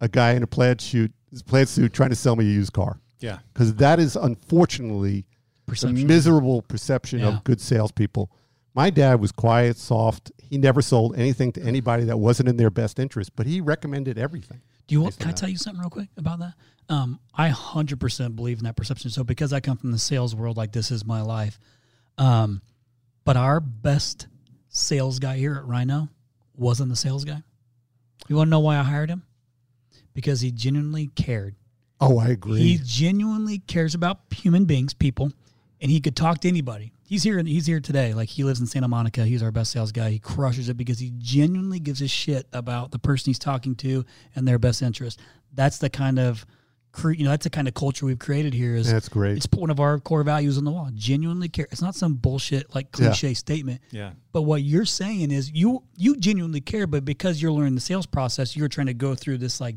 [0.00, 1.12] a guy in a plaid suit,
[1.46, 3.00] plaid suit, trying to sell me a used car.
[3.20, 3.38] Yeah.
[3.52, 5.26] Because that is unfortunately
[5.66, 6.06] the Perception.
[6.06, 7.28] miserable perception Yeah.
[7.28, 8.30] of good salespeople.
[8.74, 10.30] My dad was quiet, soft.
[10.48, 14.18] He never sold anything to anybody that wasn't in their best interest, but he recommended
[14.18, 14.60] everything.
[14.86, 15.18] Do you want?
[15.18, 16.54] Can I tell you something real quick about that?
[16.88, 19.10] Um, I hundred percent believe in that perception.
[19.10, 21.58] So because I come from the sales world, like this is my life.
[22.18, 22.62] Um,
[23.24, 24.28] but our best
[24.68, 26.08] sales guy here at Rhino
[26.54, 27.42] wasn't the sales guy.
[28.28, 29.24] You want to know why I hired him?
[30.14, 31.56] Because he genuinely cared.
[32.00, 32.60] Oh, I agree.
[32.60, 35.32] He genuinely cares about human beings, people,
[35.80, 36.92] and he could talk to anybody.
[37.06, 37.38] He's here.
[37.38, 38.12] and He's here today.
[38.14, 39.24] Like he lives in Santa Monica.
[39.24, 40.10] He's our best sales guy.
[40.10, 44.04] He crushes it because he genuinely gives a shit about the person he's talking to
[44.34, 45.20] and their best interest.
[45.54, 46.44] That's the kind of,
[46.92, 48.74] cre- you know, that's the kind of culture we've created here.
[48.74, 49.36] Is That's great.
[49.36, 50.90] It's one of our core values on the wall.
[50.94, 51.68] Genuinely care.
[51.70, 53.06] It's not some bullshit like Yeah.
[53.08, 53.80] cliche statement.
[53.92, 54.10] Yeah.
[54.32, 58.06] But what you're saying is you you genuinely care, but because you're learning the sales
[58.06, 59.76] process, you're trying to go through this like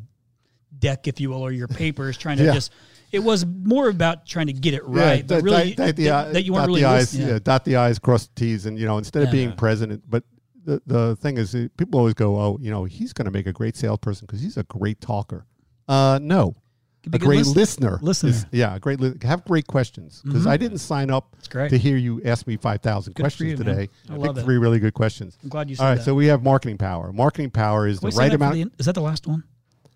[0.77, 2.53] deck, if you will, or your papers, trying to Yeah.
[2.53, 2.71] just.
[3.12, 6.34] It was more about trying to get it right, but really dot- dot the, that,
[6.34, 7.28] that you weren't really the I's, listening.
[7.30, 9.55] yeah, dot the I's, cross the T's, and you know, instead of being Yeah.
[9.55, 10.24] president, but
[10.64, 13.47] the the thing is, uh, people always go, "Oh, you know, he's going to make
[13.47, 15.45] a great salesperson because he's a great talker."
[15.88, 16.55] Uh, no,
[17.12, 17.97] a great listener.
[18.03, 18.30] listener.
[18.30, 21.97] is- yeah, a great li- have great questions because I didn't sign up to hear
[21.97, 23.76] you ask me five thousand Good for you, questions man.
[23.88, 23.89] today.
[24.10, 24.43] I I love think it.
[24.43, 25.36] three really good questions.
[25.41, 26.03] I'm glad you said All right, that.
[26.03, 27.12] so we have marketing power.
[27.12, 28.53] Marketing power is Can the right amount.
[28.55, 28.70] the?
[28.78, 29.43] Is that the last one?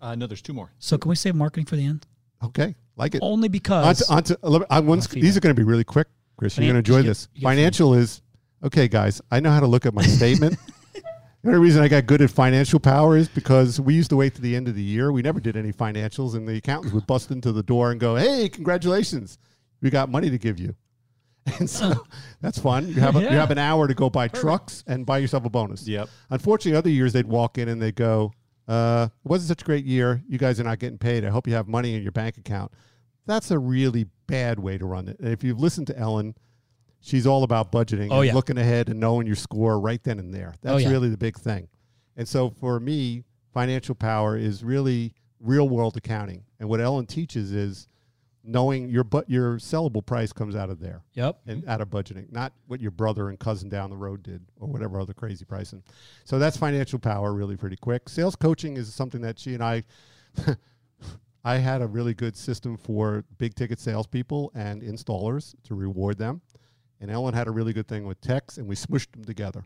[0.02, 0.72] Uh, no, there's two more.
[0.80, 2.08] So can we save marketing for the end?
[2.44, 3.20] Okay, like it.
[3.24, 5.66] Only because to, on to, a little- on one sc- these are going to be
[5.66, 6.58] really quick, Chris.
[6.58, 7.28] You're going to enjoy get- this.
[7.42, 8.22] Financial is
[8.64, 9.22] okay, guys.
[9.32, 10.58] I know how to look at my statement.
[11.44, 14.34] The only reason I got good at financial power is because we used to wait
[14.36, 15.12] to the end of the year.
[15.12, 18.16] We never did any financials, and the accountants would bust into the door and go,
[18.16, 19.38] "Hey, congratulations,
[19.82, 20.74] we got money to give you."
[21.60, 22.06] And so
[22.42, 22.88] that's fun.
[22.88, 25.50] You have a, you have an hour to go buy trucks and buy yourself a
[25.50, 25.86] bonus.
[25.86, 26.08] Yep.
[26.30, 28.32] Unfortunately, other years they'd walk in and they'd go,
[28.68, 30.24] uh, "It wasn't such a great year.
[30.28, 31.26] You guys are not getting paid.
[31.26, 32.72] I hope you have money in your bank account."
[33.26, 35.18] That's a really bad way to run it.
[35.20, 36.36] And if you've listened to Ellen,
[37.00, 38.34] she's all about budgeting Oh, and yeah.
[38.34, 40.54] looking ahead and knowing your score right then and there.
[40.62, 40.90] That's Oh, yeah.
[40.90, 41.68] really the big thing.
[42.18, 46.44] And so for me, financial power is really real world accounting.
[46.60, 47.88] And what Ellen teaches is
[48.44, 51.40] knowing your but your sellable price comes out of there yep.
[51.48, 54.68] and out of budgeting, not what your brother and cousin down the road did or
[54.68, 55.82] whatever other crazy pricing.
[56.26, 58.10] So that's financial power really pretty quick.
[58.10, 59.84] Sales coaching is something that she and I
[61.46, 66.42] I had a really good system for big ticket salespeople and installers to reward them.
[67.02, 69.64] And Ellen had a really good thing with techs and we smushed them together.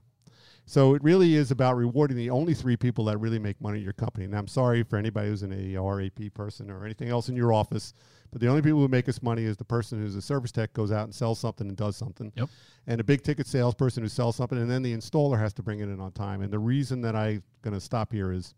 [0.69, 3.85] So it really is about rewarding the only three people that really make money in
[3.85, 4.25] your company.
[4.25, 7.53] And I'm sorry for anybody who's an AR, AP person or anything else in your
[7.53, 7.93] office,
[8.31, 10.73] but the only people who make us money is the person who's a service tech
[10.73, 12.33] goes out and sells something and does something.
[12.35, 12.49] Yep.
[12.85, 15.79] And a big ticket salesperson who sells something, and then the installer has to bring
[15.79, 16.41] it in on time.
[16.41, 18.53] And the reason that I'm going to stop here is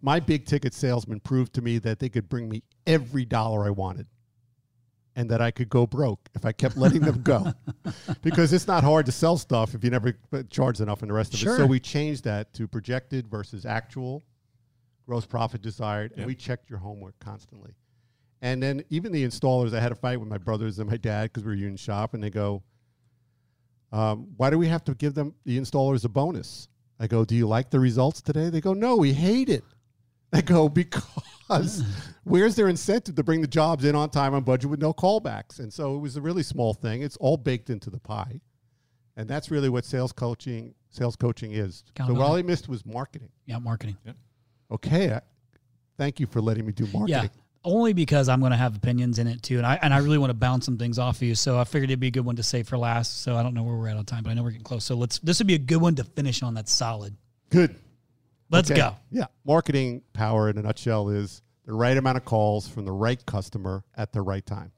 [0.00, 3.70] my big ticket salesman proved to me that they could bring me every dollar I
[3.70, 4.06] wanted
[5.16, 7.52] and that I could go broke if I kept letting them go.
[8.22, 10.14] because it's not hard to sell stuff if you never
[10.50, 11.56] charge enough and the rest of it.
[11.56, 14.22] So we changed that to projected versus actual,
[15.06, 17.74] gross profit desired, and we checked your homework constantly.
[18.42, 21.32] And then even the installers, I had a fight with my brothers and my dad
[21.32, 22.62] because we were union shop, and they go,
[23.92, 26.68] um, "Why do we have to give them the installers a bonus?"
[27.00, 29.64] I go, "Do you like the results today?" They go, "No, we hate it."
[30.32, 31.82] I go, "Because
[32.24, 35.58] where's their incentive to bring the jobs in on time on budget with no callbacks?"
[35.58, 37.02] And so it was a really small thing.
[37.02, 38.40] It's all baked into the pie,
[39.16, 41.84] and that's really what sales coaching sales coaching is.
[41.86, 42.30] So Accountability.
[42.30, 43.28] what I missed was marketing.
[43.44, 43.96] Yeah, marketing.
[44.70, 45.20] Okay, I,
[45.96, 47.30] thank you for letting me do marketing.
[47.34, 47.42] Yeah.
[47.64, 50.18] Only because I'm going to have opinions in it too, and I and I really
[50.18, 51.34] want to bounce some things off of you.
[51.34, 53.22] So I figured it'd be a good one to save for last.
[53.22, 54.84] So I don't know where we're at on time, but I know we're getting close.
[54.84, 55.18] So let's.
[55.18, 56.54] This would be a good one to finish on.
[56.54, 57.16] That's solid.
[57.50, 57.74] Good.
[58.50, 58.80] Let's Okay.
[58.80, 58.96] go.
[59.10, 59.26] Yeah.
[59.44, 63.84] Marketing power in a nutshell is the right amount of calls from the right customer
[63.96, 64.72] at the right time.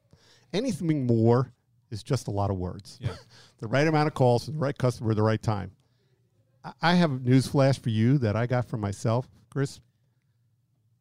[0.52, 1.52] Anything more
[1.90, 2.98] is just a lot of words.
[3.00, 3.14] Yeah.
[3.58, 5.72] the right amount of calls from the right customer at the right time.
[6.64, 9.80] I- I have a news flash for you that I got from myself, Chris.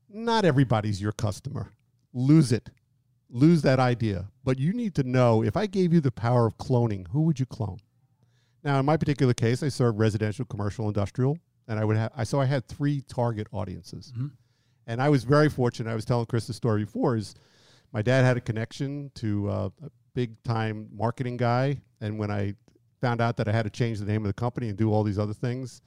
[0.09, 1.71] Not everybody's your customer.
[2.13, 2.69] Lose it.
[3.29, 4.29] Lose that idea.
[4.43, 7.39] But you need to know if I gave you the power of cloning, who would
[7.39, 7.79] you clone?
[8.63, 11.37] Now, in my particular case, I serve residential, commercial, industrial,
[11.67, 12.11] and I would have.
[12.15, 14.31] I so I had three target audiences, Mhm.
[14.85, 15.89] and I was very fortunate.
[15.91, 17.15] I was telling Chris the story before.
[17.15, 17.35] Is
[17.91, 22.55] my dad had a connection to uh, a big time marketing guy, and when I
[23.01, 25.03] found out that I had to change the name of the company and do all
[25.03, 25.81] these other things,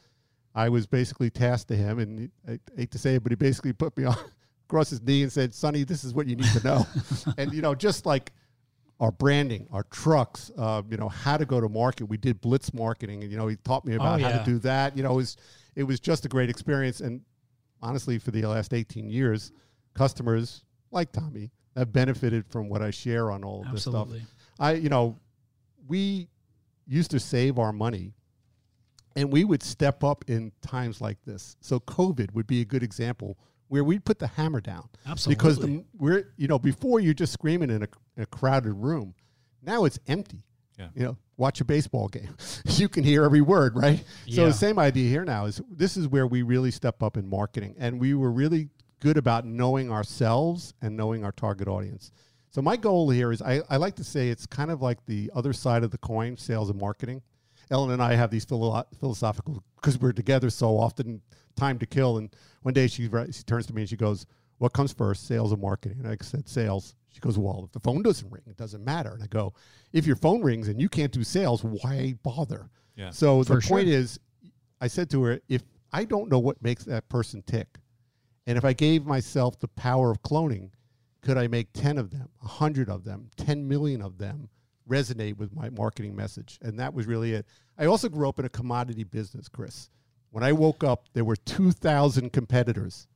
[0.54, 3.72] I was basically tasked to him, and I hate to say it, but he basically
[3.72, 4.16] put me on
[4.68, 6.86] across his knee and said, "Sonny, this is what you need to know,"
[7.38, 8.32] and you know, just like
[9.00, 12.04] our branding, our trucks, uh, you know, how to go to market.
[12.04, 14.38] We did blitz marketing, and you know, he taught me about how yeah.
[14.38, 14.96] to do that.
[14.96, 15.36] You know, it was
[15.74, 17.00] it was just a great experience.
[17.00, 17.22] And
[17.82, 19.52] honestly, for the last eighteen years,
[19.94, 24.08] customers like Tommy have benefited from what I share on all of this stuff.
[24.58, 25.18] I, you know,
[25.86, 26.28] we
[26.86, 28.12] used to save our money
[29.16, 31.56] and we would step up in times like this.
[31.60, 34.88] So COVID would be a good example where we'd put the hammer down.
[35.06, 35.36] Absolutely.
[35.36, 39.14] Because the, we're, you know, before you're just screaming in a, in a crowded room.
[39.62, 40.42] Now it's empty.
[40.80, 40.88] Yeah.
[40.94, 42.34] You know, watch a baseball game.
[42.64, 44.02] you can hear every word, right?
[44.28, 47.28] So the same idea here now is this is where we really step up in
[47.28, 47.74] marketing.
[47.78, 48.68] And we were really
[49.00, 52.12] good about knowing ourselves and knowing our target audience.
[52.50, 55.30] So my goal here is I, I like to say it's kind of like the
[55.34, 57.22] other side of the coin, sales and marketing.
[57.70, 61.22] Ellen and I have these philo- philosophical because we're together so often,
[61.56, 62.18] time to kill.
[62.18, 64.26] And one day she she turns to me and she goes,
[64.58, 67.80] "What comes first, sales or marketing?" And I said, "Sales." She goes, "Well, if the
[67.80, 69.52] phone doesn't ring, it doesn't matter." And I go,
[69.92, 73.10] "If your phone rings and you can't do sales, why bother?" Yeah.
[73.10, 73.76] So For the sure.
[73.78, 74.18] point is,
[74.80, 77.78] I said to her, if I don't know what makes that person tick,
[78.46, 80.70] And if I gave myself the power of cloning,
[81.22, 84.48] could I make 10 of them, 100 of them, 10 million of them
[84.88, 86.58] resonate with my marketing message?
[86.62, 87.46] And that was really it.
[87.78, 89.90] I also grew up in a commodity business, Chris.
[90.30, 93.06] When I woke up, there were 2,000 competitors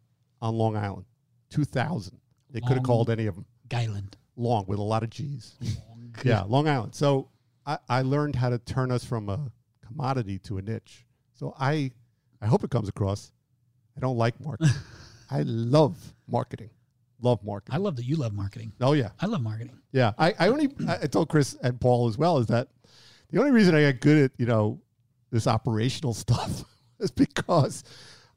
[0.41, 1.07] on Long Island.
[1.51, 2.21] 2,000.
[2.51, 3.47] They could have called any of them.
[3.75, 4.17] Guyland.
[4.37, 5.55] Long with a lot of G's.
[6.25, 6.95] Yeah, Long Island.
[6.95, 7.29] So
[7.67, 9.51] I, I learned how to turn us from a
[9.85, 11.05] commodity to a niche.
[11.35, 11.91] So I
[12.41, 13.33] I hope it comes across.
[13.97, 14.75] I don't like marketing.
[15.31, 15.99] I love
[16.29, 16.71] marketing.
[17.21, 17.75] Love marketing.
[17.75, 18.73] I love that you love marketing.
[18.81, 19.09] oh yeah.
[19.21, 19.77] I love marketing.
[19.91, 20.13] Yeah.
[20.17, 22.69] I, I only I told Chris and Paul as well is that
[23.31, 24.81] the only reason I got good at, you know,
[25.33, 26.63] this operational stuff
[27.01, 27.83] is because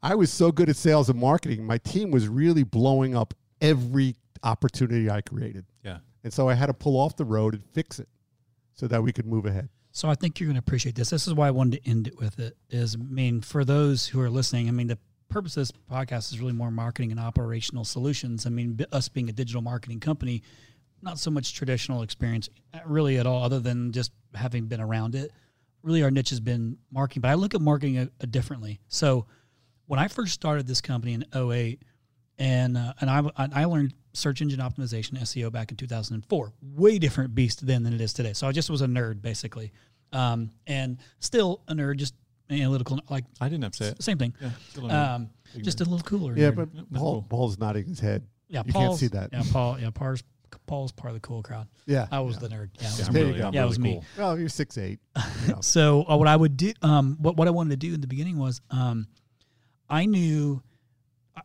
[0.02, 1.64] I was so good at sales and marketing.
[1.64, 5.66] My team was really blowing up every opportunity I created.
[5.84, 5.98] Yeah.
[6.24, 8.08] And so I had to pull off the road and fix it
[8.74, 9.68] so that we could move ahead.
[9.92, 11.10] So I think you're going to appreciate this.
[11.10, 12.56] This is why I wanted to end it with it.
[12.70, 16.32] Is I mean, for those who are listening, I mean, the purpose of this podcast
[16.32, 18.46] is really more marketing and operational solutions.
[18.46, 20.42] I mean, us being a digital marketing company,
[21.02, 25.14] not so much traditional experience uh, really at all, other than just having been around
[25.14, 25.32] it.
[25.82, 28.80] Really, our niche has been marketing, but I look at marketing a, a differently.
[28.88, 29.26] So
[29.86, 31.82] when I first started this company in 08,
[32.38, 36.52] and uh, and I, I learned search engine optimization SEO back in 2004.
[36.62, 38.32] Way different beast then than it is today.
[38.32, 39.72] So I just was a nerd basically,
[40.12, 42.14] um, and still a nerd, just
[42.50, 44.34] analytical, like I didn't have to same thing.
[44.40, 44.50] Yeah.
[44.70, 45.14] still a nerd.
[45.14, 45.30] Um,
[45.62, 46.36] just a little cooler.
[46.36, 46.56] Yeah, nerd.
[46.56, 47.26] but Paul, cool.
[47.28, 48.26] Paul's nodding his head.
[48.48, 49.30] yeah, you can't see that.
[49.32, 49.78] Yeah, Paul.
[49.78, 50.22] Yeah, Paul's
[50.66, 51.66] Paul's part of the cool crowd.
[51.86, 52.06] Yeah.
[52.10, 52.70] I was the nerd.
[52.80, 53.28] Yeah, it was I'm There me.
[53.28, 53.48] you really, go.
[53.48, 53.92] I'm it really was me.
[53.94, 54.04] cool.
[54.16, 55.00] Well, you're six eight.
[55.42, 55.58] You know.
[55.62, 58.06] So uh, what I would do, um, what what I wanted to do in the
[58.06, 59.06] beginning was, um,
[59.90, 60.62] I knew,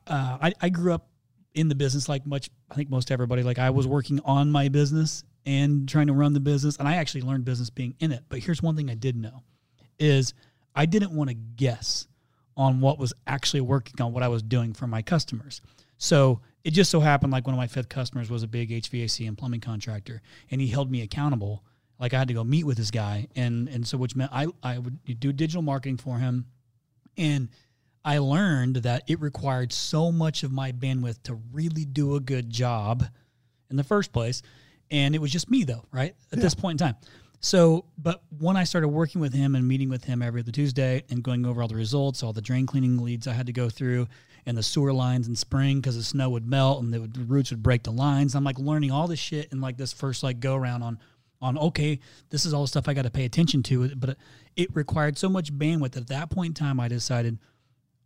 [0.08, 1.08] uh, I I grew up
[1.54, 2.50] in the business like much.
[2.70, 3.44] I think most everybody.
[3.44, 6.96] Like I was working on my business and trying to run the business, and I
[6.96, 8.24] actually learned business being in it.
[8.30, 9.44] But here's one thing I did know,
[10.00, 10.34] is
[10.76, 12.08] I didn't want to guess
[12.56, 15.62] on what was actually working on what I was doing for my customers.
[15.98, 19.28] So it just so happened like one of my fifth customers was a big HVAC
[19.28, 20.22] and plumbing contractor,
[20.52, 21.64] and he held me accountable.
[22.00, 24.48] Like I had to go meet with this guy, and and so which meant I
[24.62, 26.46] I would do digital marketing for him,
[27.18, 27.50] and
[28.06, 32.50] I learned that it required so much of my bandwidth to really do a good
[32.50, 33.06] job
[33.70, 34.42] in the first place.
[34.92, 36.16] And it was just me though, right?
[36.32, 36.96] At this point in time.
[37.40, 41.04] So, but when I started working with him and meeting with him every other Tuesday
[41.10, 43.70] and going over all the results, all the drain cleaning leads I had to go
[43.70, 44.08] through,
[44.46, 47.52] and the sewer lines in spring because the snow would melt and would- the roots
[47.52, 48.34] would break the lines.
[48.36, 51.00] I'm like learning all this shit in like this first like go around on,
[51.42, 52.00] on okay,
[52.30, 53.94] this is all the stuff I got to pay attention to.
[53.96, 54.18] But
[54.56, 57.40] it required so much bandwidth that at that point in time, I decided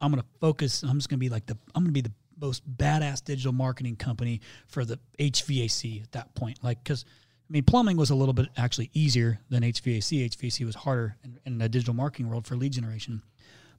[0.01, 0.83] I'm going to focus.
[0.83, 3.53] I'm just going to be like the I'm going to be the most badass digital
[3.53, 6.63] marketing company for the HVAC at that point.
[6.63, 10.29] Like because I mean plumbing was a little bit actually easier than HVAC.
[10.29, 13.23] HVAC was harder in, in the digital marketing world for lead generation.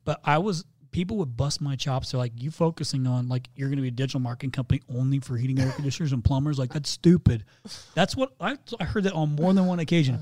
[0.04, 2.10] But I was people would bust my chops.
[2.10, 5.20] They're like, "You focusing on like you're going to be a digital marketing company only
[5.20, 6.58] for heating air conditioners and plumbers?
[6.58, 7.44] Like that's stupid."
[7.94, 10.18] That's what I I heard that on more than one occasion.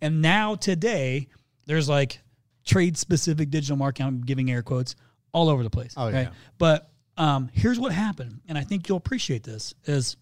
[0.00, 1.28] And now today,
[1.66, 2.20] there's like
[2.64, 4.06] trade specific digital marketing.
[4.06, 4.96] I'm giving air quotes
[5.36, 5.92] all over the place.
[5.96, 6.30] Oh, yeah.
[6.56, 9.74] But um, here's what happened, and I think you'll appreciate this.
[9.84, 10.16] Is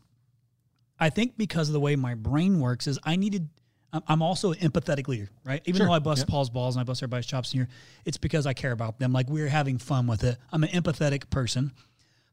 [0.99, 3.49] I think because of the way my brain works, is I needed.
[3.93, 5.63] I'm- I'm also an empathetic leader, right?
[5.67, 5.87] Even Sure.
[5.87, 6.29] though I bust Yep.
[6.29, 7.69] Paul's balls and I bust everybody's chops in here,
[8.05, 9.13] it's because I care about them.
[9.13, 10.37] Like we're having fun with it.
[10.51, 11.71] I'm an empathetic person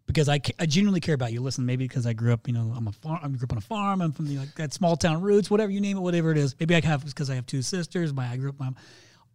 [0.08, 1.40] because I, I genuinely care about you.
[1.40, 3.20] Listen, maybe because I grew up, you know, I'm a farm.
[3.22, 4.02] I grew up on a farm.
[4.02, 6.56] I'm from the like that small town roots, whatever you name it, whatever it is.
[6.60, 8.12] Maybe I have because I have two sisters.
[8.12, 8.72] My I grew up, my,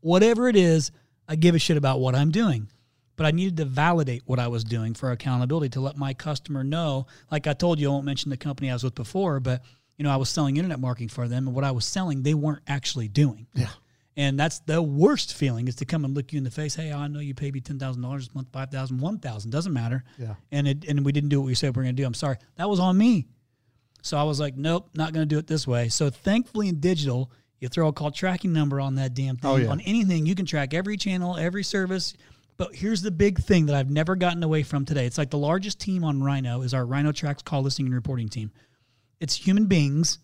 [0.01, 0.91] whatever it is.
[1.29, 2.69] I give a shit about what I'm doing,
[3.17, 6.63] but I needed to validate what I was doing for accountability to let my customer
[6.63, 7.07] know.
[7.31, 9.63] Like I told you, I won't mention the company I was with before, but
[9.97, 12.35] you know, I was selling internet marketing for them, and what I was selling, they
[12.35, 13.47] weren't actually doing.
[13.55, 13.71] Yeah.
[14.19, 16.75] And that's the worst feeling is to come and look you in the face.
[16.75, 19.51] Hey, I know you paid me ten thousand dollars a month, five thousand, one thousand,
[19.51, 20.05] doesn't matter.
[20.19, 20.35] Yeah.
[20.53, 22.07] And it and we didn't do what we said we are gonna do.
[22.07, 22.37] I'm sorry.
[22.57, 23.27] That was on me.
[24.03, 25.89] So I was like, nope, not gonna do it this way.
[25.89, 29.51] So thankfully in digital, you throw a call tracking number on that damn oh, thing.
[29.51, 29.71] Oh, yeah.
[29.71, 32.15] On anything, you can track every channel, every service.
[32.57, 35.05] But here's the big thing that I've never gotten away from today.
[35.07, 38.29] It's like the largest team on Rhino is our Rhino Tracks call listening and reporting
[38.29, 38.51] team.
[39.21, 40.19] It's human beings,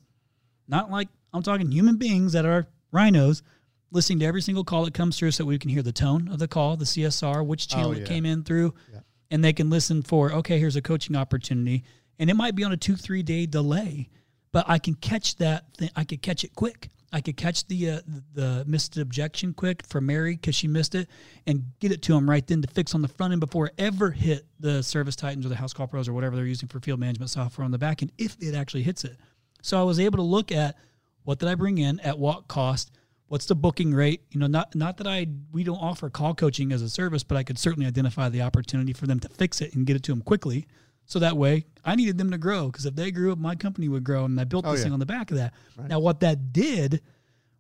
[0.69, 3.43] not like I'm talking human beings that are rhinos
[3.91, 6.39] listening to every single call that comes through so we can hear the tone of
[6.39, 9.01] the call, the CSR, which channel Oh, it came in through, Yeah.
[9.31, 11.85] and they can listen for, okay, here's a coaching opportunity.
[12.19, 14.09] And it might be on a two, three day delay,
[14.53, 15.75] but I can catch that.
[15.77, 16.89] Thing, I could catch it quick.
[17.13, 18.01] I could catch the uh,
[18.35, 21.09] the missed objection quick for Mary because she missed it,
[21.47, 23.75] and get it to them right then to fix on the front end before it
[23.79, 26.81] ever hit the Service Titans or the House Call Pros or whatever they're using for
[26.81, 29.17] field management software on the back end if it actually hits it.
[29.63, 30.77] So I was able to look at
[31.25, 32.91] what did I bring in at what cost,
[33.33, 34.21] What's the booking rate?
[34.31, 37.39] You know, not not that I we don't offer call coaching as a service, but
[37.39, 40.13] I could certainly identify the opportunity for them to fix it and get it to
[40.13, 40.67] them quickly.
[41.07, 43.89] So that way, I needed them to grow because if they grew up, my company
[43.89, 44.85] would grow, and I built Oh, this yeah.
[44.85, 45.53] thing on the back of that.
[45.89, 47.03] Now, what that did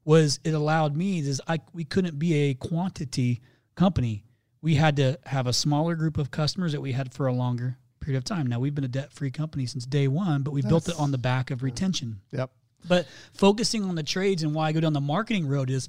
[0.05, 3.41] was it allowed me is I we couldn't be a quantity
[3.75, 4.25] company.
[4.61, 7.79] We had to have a smaller group of customers that we had for a longer
[8.01, 8.47] period of time.
[8.47, 11.11] Now we've been a debt free company since day one, but we built it on
[11.13, 12.21] the back of retention.
[12.33, 12.51] Yep.
[12.89, 15.89] But focusing on the trades and why I go down the marketing road is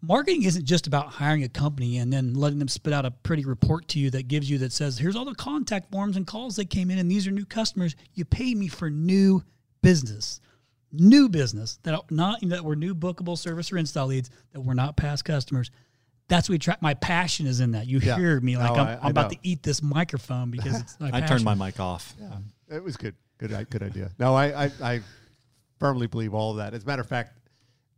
[0.00, 3.44] marketing isn't just about hiring a company and then letting them spit out a pretty
[3.44, 6.56] report to you that gives you that says here's all the contact forms and calls
[6.56, 7.96] that came in and these are new customers.
[8.14, 9.42] You pay me for new
[9.82, 10.40] business.
[10.90, 14.74] New business that are not that were new bookable service or install leads that were
[14.74, 15.70] not past customers.
[16.28, 16.80] That's what we track.
[16.80, 17.86] My passion is in that.
[17.86, 18.16] You Yeah.
[18.16, 19.36] hear me like No, I'm, I- I I'm about know.
[19.36, 21.28] to eat this microphone because it's my I passion.
[21.28, 22.14] turned my mic off.
[22.20, 23.14] Yeah, um, It was good.
[23.38, 24.10] Good, good idea.
[24.18, 25.00] No, I, I, I
[25.78, 26.74] firmly believe all of that.
[26.74, 27.38] As a matter of fact,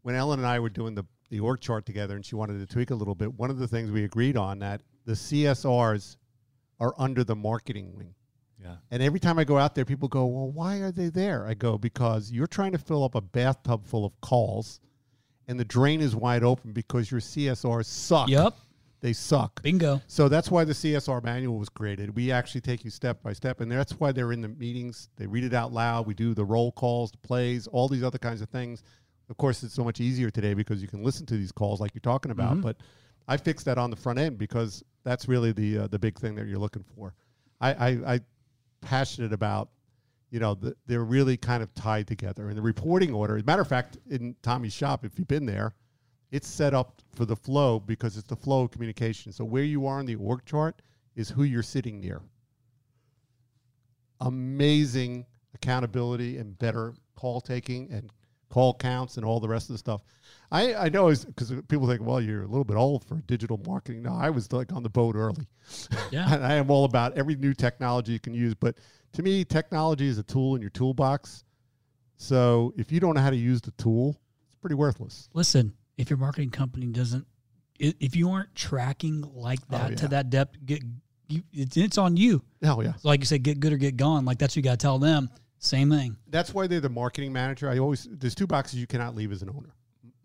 [0.03, 2.72] when Ellen and I were doing the, the org chart together and she wanted to
[2.72, 6.16] tweak a little bit, one of the things we agreed on that the CSRs
[6.78, 8.14] are under the marketing wing.
[8.62, 8.76] Yeah.
[8.91, 11.47] And every time I go out there, people go, Well, why are they there?
[11.47, 14.81] I go, Because you're trying to fill up a bathtub full of calls
[15.51, 18.28] and the drain is wide open because your CSRs suck.
[18.28, 18.55] Yep.
[19.01, 19.62] They suck.
[19.64, 20.01] Bingo.
[20.07, 22.14] So that's why the CSR manual was created.
[22.14, 25.09] We actually take you step by step, and that's why they're in the meetings.
[25.16, 26.07] They read it out loud.
[26.07, 28.85] We do the roll calls, the plays, all these other kinds of things.
[29.31, 31.95] Of course, it's so much easier today because you can listen to these calls like
[31.95, 32.61] you're talking about.
[32.61, 32.76] But
[33.28, 36.35] I fixed that on the front end because that's really the uh, the big thing
[36.35, 37.14] that you're looking for.
[37.61, 38.20] I I, I
[38.81, 39.70] passionate about.
[40.33, 42.51] You know, the, they're really kind of tied together.
[42.51, 45.45] And the reporting order, as a matter of fact, in Tommy's shop, if you've been
[45.45, 45.74] there,
[46.31, 49.33] it's set up for the flow because it's the flow of communication.
[49.33, 50.83] So where you are on the org chart
[51.16, 52.22] is who you're sitting near.
[54.20, 58.12] Amazing accountability and better call taking and
[58.51, 60.03] call counts and all the rest of the stuff.
[60.53, 64.03] I, I know because people think, well, you're a little bit old for digital marketing.
[64.03, 65.46] No, I was like on the boat early.
[66.11, 66.34] Yeah.
[66.34, 68.55] and I am all about every new technology you can use.
[68.55, 68.76] But
[69.14, 71.44] to me, technology is a tool in your toolbox.
[72.16, 75.28] So if you don't know how to use the tool, it's pretty worthless.
[75.32, 77.26] listen, if your marketing company doesn't,
[77.78, 80.09] if you aren't tracking like oh, that to yeah.
[80.09, 80.82] that depth, get
[81.28, 82.42] you, it's, it's on you.
[82.62, 82.94] Hell yeah.
[82.96, 84.24] So like you said, get good or get gone.
[84.24, 85.30] Like that's what you got to tell them.
[85.61, 86.17] Same thing.
[86.29, 87.69] that's why they're the marketing manager.
[87.69, 89.75] I always there's two boxes you cannot leave as an owner: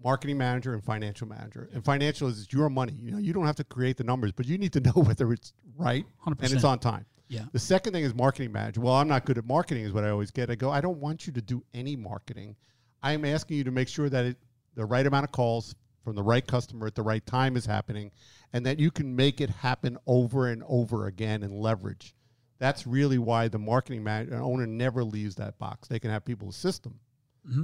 [0.04, 1.70] marketing manager and financial manager.
[1.74, 2.94] And financial is your money.
[3.00, 5.32] You know, you don't have to create the numbers, but you need to know whether
[5.34, 6.54] it's right and 100%.
[6.54, 7.06] it's on time.
[7.28, 7.46] Yeah.
[7.52, 8.82] The second thing is marketing manager.
[8.82, 10.50] Well, I'm not good at marketing, is what I always get.
[10.50, 12.56] I go, I don't want you to do any marketing.
[13.04, 14.38] I am asking you to make sure that it,
[14.76, 18.12] the right amount of calls from the right customer at the right time is happening,
[18.54, 22.16] and that you can make it happen over and over again and leverage.
[22.58, 25.88] That's really why the marketing manager owner never leaves that box.
[25.88, 27.00] They can have people assist them,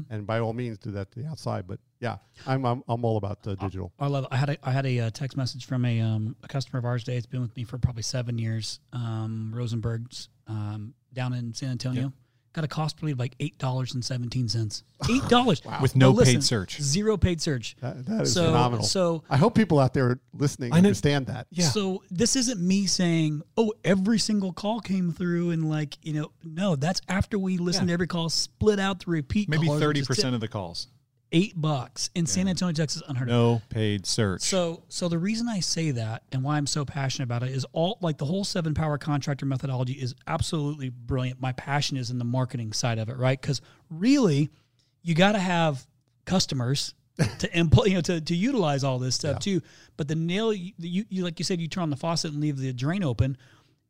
[0.10, 1.68] and by all means do that to the outside.
[1.68, 3.94] But yeah, I'm I'm, I'm all about uh, digital.
[4.00, 4.26] I love.
[4.26, 4.30] It.
[4.32, 6.86] I had a I had a uh, text message from a um, a customer of
[6.86, 7.18] ours today.
[7.18, 8.80] It's been with me for probably seven years.
[8.94, 12.12] Um, Rosenberg's um, down in San Antonio.
[12.54, 14.84] Got a cost per lead of like eight dollars and seventeen cents.
[15.10, 16.82] Eight dollars With no paid search.
[16.82, 17.78] Zero paid search.
[17.80, 18.84] That, that is So- phenomenal.
[18.86, 21.47] so- I hope people out there listening I know- understand that.
[21.49, 21.70] Yeah.
[21.70, 26.32] So this isn't me saying, "Oh, every single call came through," and like you know,
[26.43, 29.47] no, that's after we listened to every call, split out the repeat.
[29.47, 30.88] Maybe thirty percent of the calls.
[31.32, 33.34] Eight bucks in San Antonio, Texas, unheard of.
[33.34, 34.42] No paid search.
[34.42, 37.66] So, so the reason I say that and why I'm so passionate about it is
[37.74, 41.42] all like the whole seven power contractor methodology is absolutely brilliant.
[41.42, 43.40] My passion is in the marketing side of it, right?
[43.40, 44.50] Because really,
[45.02, 45.86] you got to have
[46.26, 46.94] customers
[47.40, 49.62] to employ, you know, to, to utilize all this stuff too.
[49.98, 52.58] But the nail, you, you, like you said, you turn on the faucet and leave
[52.58, 53.38] the drain open,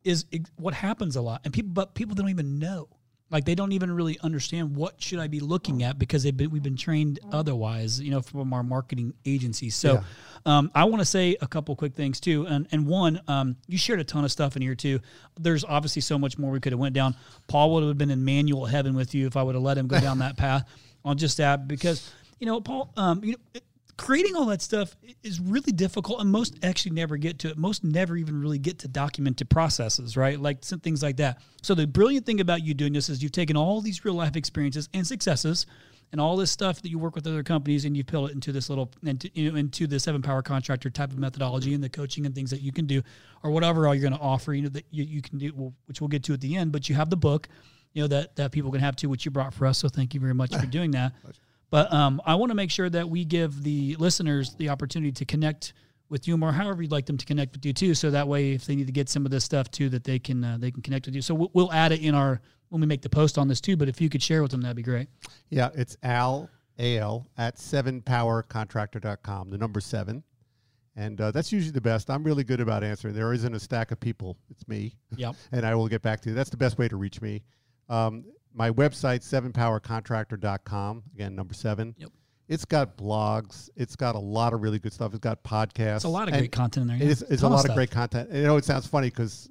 [0.04, 0.26] is
[0.56, 1.40] what happens a lot.
[1.44, 2.88] And people, but people don't even know.
[3.32, 6.50] Like they don't even really understand what should I be looking at because they've been
[6.50, 9.74] we've been trained otherwise, you know, from our marketing agencies.
[9.74, 10.04] So,
[10.44, 12.46] um, I want to say a couple quick things too.
[12.46, 15.00] And and one, um, you shared a ton of stuff in here too.
[15.40, 17.16] There's obviously so much more we could have went down.
[17.48, 19.86] Paul would have been in manual heaven with you if I would have let him
[19.86, 20.68] go down that path
[21.04, 23.60] on just that because you know, Paul, um, you know.
[24.02, 27.56] Creating all that stuff is really difficult and most actually never get to it.
[27.56, 30.40] Most never even really get to documented processes right?
[30.40, 31.40] Like some things like that.
[31.62, 34.34] So the brilliant thing about you doing this is you've taken all these real life
[34.34, 35.66] experiences and successes
[36.10, 38.50] and all this stuff that you work with other companies and you peel it into
[38.50, 41.88] this little into, you know, into the seven power contractor type of methodology and the
[41.88, 43.02] coaching and things that you can do
[43.44, 45.72] or whatever all you're going to offer you know that you, you can do well,
[45.86, 46.72] which we'll get to at the end.
[46.72, 47.48] But you have the book
[47.92, 49.78] you know that that people can have too which you brought for us.
[49.78, 51.12] So thank you very much for doing that
[51.72, 55.24] but um, I want to make sure that we give the listeners the opportunity to
[55.24, 55.72] connect
[56.10, 57.94] with you more, however you'd like them to connect with you too.
[57.94, 60.18] So that way, if they need to get some of this stuff too, that they
[60.18, 61.22] can uh, they can connect with you.
[61.22, 63.78] So we'll, we'll add it in our when we make the post on this too.
[63.78, 65.08] But if you could share with them, that'd be great.
[65.48, 69.48] Yeah, it's Al al at sevenpowercontractor.com.
[69.48, 70.22] The number seven.
[70.94, 72.10] And uh, that's usually the best.
[72.10, 73.14] I'm really good about answering.
[73.14, 74.36] There isn't a stack of people.
[74.50, 74.94] It's me.
[75.16, 75.36] Yep.
[75.52, 76.34] and I will get back to you.
[76.34, 77.42] That's the best way to reach me.
[77.88, 78.24] Um,
[78.54, 81.02] my website, sevenpowercontractor.com.
[81.14, 81.94] Again, number seven.
[81.98, 82.10] Yep.
[82.48, 83.70] It's got blogs.
[83.76, 85.12] It's got a lot of really good stuff.
[85.12, 85.96] It's got podcasts.
[85.96, 87.06] It's a lot of great content in there.
[87.06, 87.12] Yeah.
[87.12, 87.70] is, it's a lot stuff.
[87.70, 88.28] of great content.
[88.28, 89.48] And, you know, it sounds funny because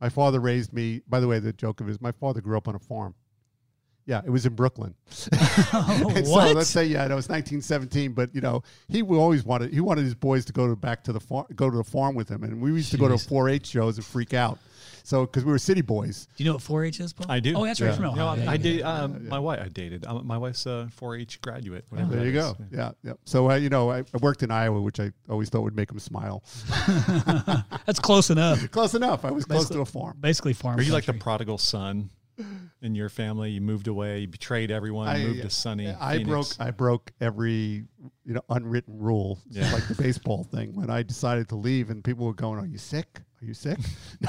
[0.00, 1.02] my father raised me.
[1.08, 3.14] By the way, the joke of it is my father grew up on a farm.
[4.06, 4.94] Yeah, it was in Brooklyn.
[5.72, 9.80] And so let's say, yeah, it was 1917, but you know, he always wanted he
[9.80, 12.28] wanted his boys to go to back to the farm, go to the farm with
[12.28, 14.58] him, and we used to go to 4-H shows and freak out.
[15.08, 17.26] So because we were city boys, Do you know what 4-H is, Paul?
[17.30, 17.54] I do.
[17.56, 17.88] Oh, that's right.
[17.88, 17.94] Yeah.
[17.96, 18.42] From You know, Ohio.
[18.44, 18.78] Yeah, I yeah, did.
[18.80, 18.92] yeah.
[19.04, 20.04] Um, My wife, I dated.
[20.04, 21.86] Um, my wife's a 4-H graduate.
[21.88, 22.44] whatever there you is.
[22.44, 22.56] go.
[22.70, 23.12] Yeah, yeah.
[23.24, 25.90] So uh, you know, I, I worked in Iowa, which I always thought would make
[25.90, 26.42] him smile.
[27.86, 28.70] That's close enough.
[28.70, 29.24] Close enough.
[29.24, 30.18] I was close to a farm.
[30.20, 30.78] Basically, farm.
[30.78, 32.10] Are you like the prodigal son
[32.82, 33.50] in your family?
[33.52, 35.88] You moved away, you betrayed everyone, I- moved to sunny.
[35.90, 37.84] I broke I broke every
[38.26, 39.72] you know unwritten rule, Yeah.
[39.72, 40.74] like the baseball thing.
[40.74, 43.20] When I decided to leave, and people were going, "Are you sick?
[43.40, 43.78] Are you sick?"
[44.20, 44.28] No,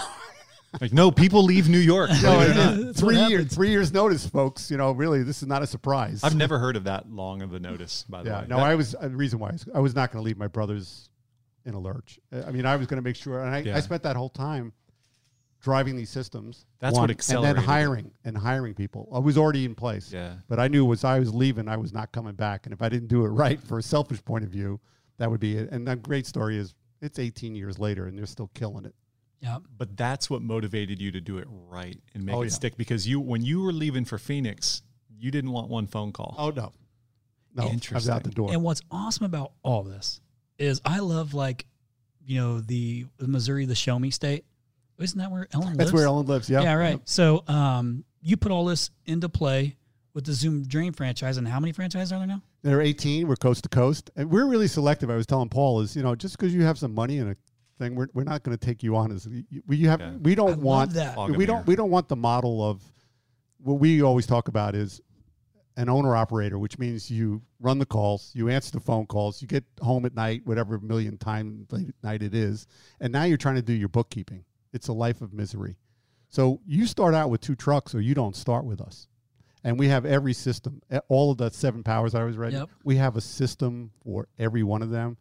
[0.79, 2.09] Like, no, people leave New York.
[2.21, 2.95] no, believe it or it- not.
[2.95, 4.69] Three years three years notice, folks.
[4.69, 6.23] You know, really, this is not a surprise.
[6.23, 8.05] I've never heard of that long of a notice.
[8.07, 9.95] By the yeah, way, no, That- I was uh, the reason why is I was
[9.95, 11.09] not going to leave my brothers
[11.65, 12.19] in a lurch.
[12.31, 13.77] Uh, I mean, I was going to make sure, and I, Yeah.
[13.77, 14.73] I spent that whole time
[15.61, 16.65] driving these systems.
[16.79, 19.09] That's what accelerated and then hiring and hiring people.
[19.13, 20.11] I was already in place.
[20.11, 20.35] Yeah.
[20.47, 22.89] But I knew was I was leaving, I was not coming back, and if I
[22.89, 24.79] didn't do it right for a selfish point of view,
[25.17, 25.69] that would be it.
[25.71, 28.95] And the great story is it's 18 years later, and they're still killing it.
[29.41, 29.59] Yeah.
[29.77, 32.51] but that's what motivated you to do it right and make Oh, it yeah.
[32.51, 34.81] stick because you when you were leaving for Phoenix,
[35.17, 36.35] you didn't want one phone call.
[36.37, 36.73] Oh no,
[37.55, 38.51] no, I was out the door.
[38.51, 40.19] And what's awesome about all this
[40.57, 41.65] is I love like,
[42.25, 44.43] you know, the Missouri, the Show Me State.
[44.99, 45.77] Isn't that where Ellen lives?
[45.77, 46.49] That's where Ellen lives.
[46.49, 46.99] Yeah, Yeah, right.
[47.05, 49.77] So um, you put all this into play
[50.13, 52.41] with the Zoom Drain franchise, and how many franchises are there now?
[52.63, 53.25] They're 18.
[53.25, 55.09] We're coast to coast, and we're really selective.
[55.09, 57.37] I was telling Paul is you know just because you have some money and a
[57.79, 59.27] thing, we're, we're not going to take you on as
[59.67, 59.99] we you have.
[59.99, 60.11] Yeah.
[60.21, 61.17] We don't I want that.
[61.17, 62.83] We don't we don't want the model of
[63.57, 65.01] what we always talk about is
[65.77, 69.47] an owner operator, which means you run the calls, you answer the phone calls, you
[69.47, 72.67] get home at night, whatever million time late at night it is,
[72.99, 74.43] and now you're trying to do your bookkeeping.
[74.73, 75.77] It's a life of misery.
[76.29, 79.07] So you start out with two trucks, or you don't start with us.
[79.63, 82.55] And we have every system, all of the seven powers I was ready.
[82.55, 82.69] Yep.
[82.83, 85.17] We have a system for every one of them.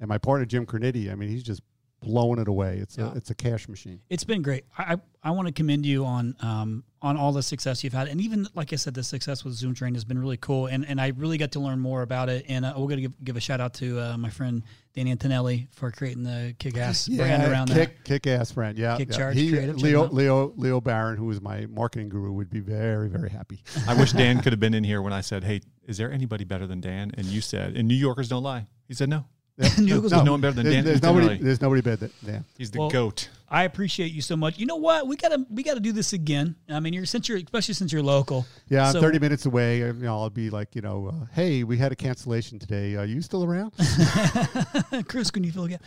[0.00, 1.62] And my partner Jim Criniti, I mean, he's just
[2.02, 2.78] blowing it away.
[2.78, 3.12] It's Yeah.
[3.12, 4.00] a it's a cash machine.
[4.10, 4.64] It's been great.
[4.76, 8.06] I I, I want to commend you on um on all the success you've had,
[8.06, 10.86] and even like I said, the success with Zoom Drain has been really cool, and
[10.86, 12.44] and I really got to learn more about it.
[12.48, 14.62] And uh, we're gonna give, give a shout out to uh, my friend
[14.94, 17.74] Danny Antonelli for creating the kick ass brand around that.
[17.74, 18.96] kick, Kick ass friend, yeah.
[18.96, 19.16] Kick yeah.
[19.16, 20.08] Charge He- Creative, Leo.
[20.08, 23.62] Leo, Leo Barron, who is my marketing guru, would be very, very happy.
[23.88, 26.44] I wish Dan could have been in here when I said, "Hey, is there anybody
[26.44, 29.24] better than Dan?" And you said, "And New Yorkers don't lie." He said, "No,
[29.78, 30.84] New York was There's a- no one better than There's, Dan.
[30.84, 31.38] there's nobody.
[31.38, 32.44] There's nobody better than Dan.
[32.56, 34.58] He's the Well, goat." I appreciate you so much.
[34.58, 35.06] You know what?
[35.06, 36.56] We gotta we gotta do this again.
[36.70, 38.46] I mean, you're since you're especially since you're local.
[38.68, 39.78] Yeah, I'm So- 30 minutes away.
[39.80, 42.96] You know, I'll be like, you know, uh, hey, we had a cancellation today.
[42.96, 43.72] Are you still around?
[45.08, 45.80] Chris, can you feel again?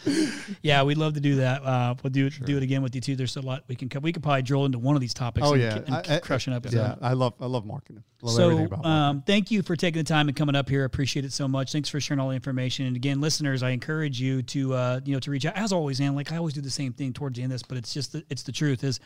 [0.61, 1.63] Yeah, we'd love to do that.
[1.63, 3.15] Uh, we'll do it do it again with you too.
[3.15, 3.89] There's a lot we can.
[4.01, 5.47] We could probably drill into one of these topics.
[5.47, 6.65] oh and, yeah, and I- keep crushing up.
[6.71, 8.03] Yeah, I love, I love marketing.
[8.21, 8.91] Love everything So, about marketing.
[9.17, 10.81] um, thank you for taking the time and coming up here.
[10.81, 11.71] I appreciate it so much.
[11.71, 12.85] Thanks for sharing all the information.
[12.87, 15.99] And again, listeners, I encourage you to uh, you know to reach out as always.
[15.99, 17.93] And like I always do the same thing towards the end of this, but it's
[17.93, 18.99] just the, it's the truth is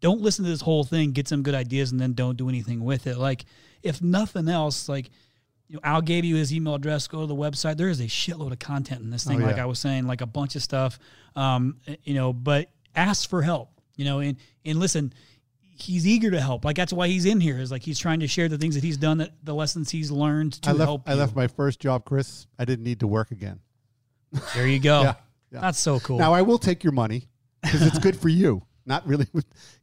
[0.00, 2.84] don't listen to this whole thing, get some good ideas, and then don't do anything
[2.84, 3.18] with it.
[3.18, 3.44] Like
[3.82, 5.10] if nothing else, like
[5.68, 7.06] you know, Al gave you his email address.
[7.06, 7.76] Go to the website.
[7.76, 9.40] There is a shitload of content in this thing.
[9.42, 9.58] Oh, Like.
[9.58, 10.98] I was saying, like a bunch of stuff.
[11.36, 13.70] Um, you know, but ask for help.
[13.96, 15.12] You know, and and listen,
[15.60, 16.64] he's eager to help.
[16.64, 17.58] Like that's why he's in here.
[17.58, 20.10] Is like he's trying to share the things that he's done, that the lessons he's
[20.10, 21.08] learned to I left, help.
[21.08, 21.18] I you.
[21.18, 22.46] left my first job, Chris.
[22.58, 23.60] I didn't need to work again.
[24.54, 25.02] There you go.
[25.02, 25.14] Yeah,
[25.52, 25.60] yeah.
[25.60, 26.18] That's so cool.
[26.18, 27.28] Now I will take your money
[27.62, 28.62] because it's good for you.
[28.86, 29.26] Not really,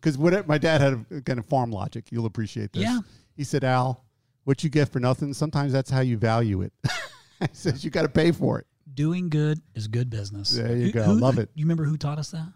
[0.01, 2.11] because what my dad had a kind of farm logic.
[2.11, 2.83] You'll appreciate this.
[2.83, 2.99] Yeah.
[3.37, 4.03] He said, "Al,
[4.43, 6.73] what you get for nothing, sometimes that's how you value it."
[7.39, 8.67] he says you got to pay for it.
[8.93, 10.49] Doing good is good business.
[10.49, 11.03] There you Who- go.
[11.03, 11.49] who- Love it.
[11.55, 12.47] You remember who taught us that?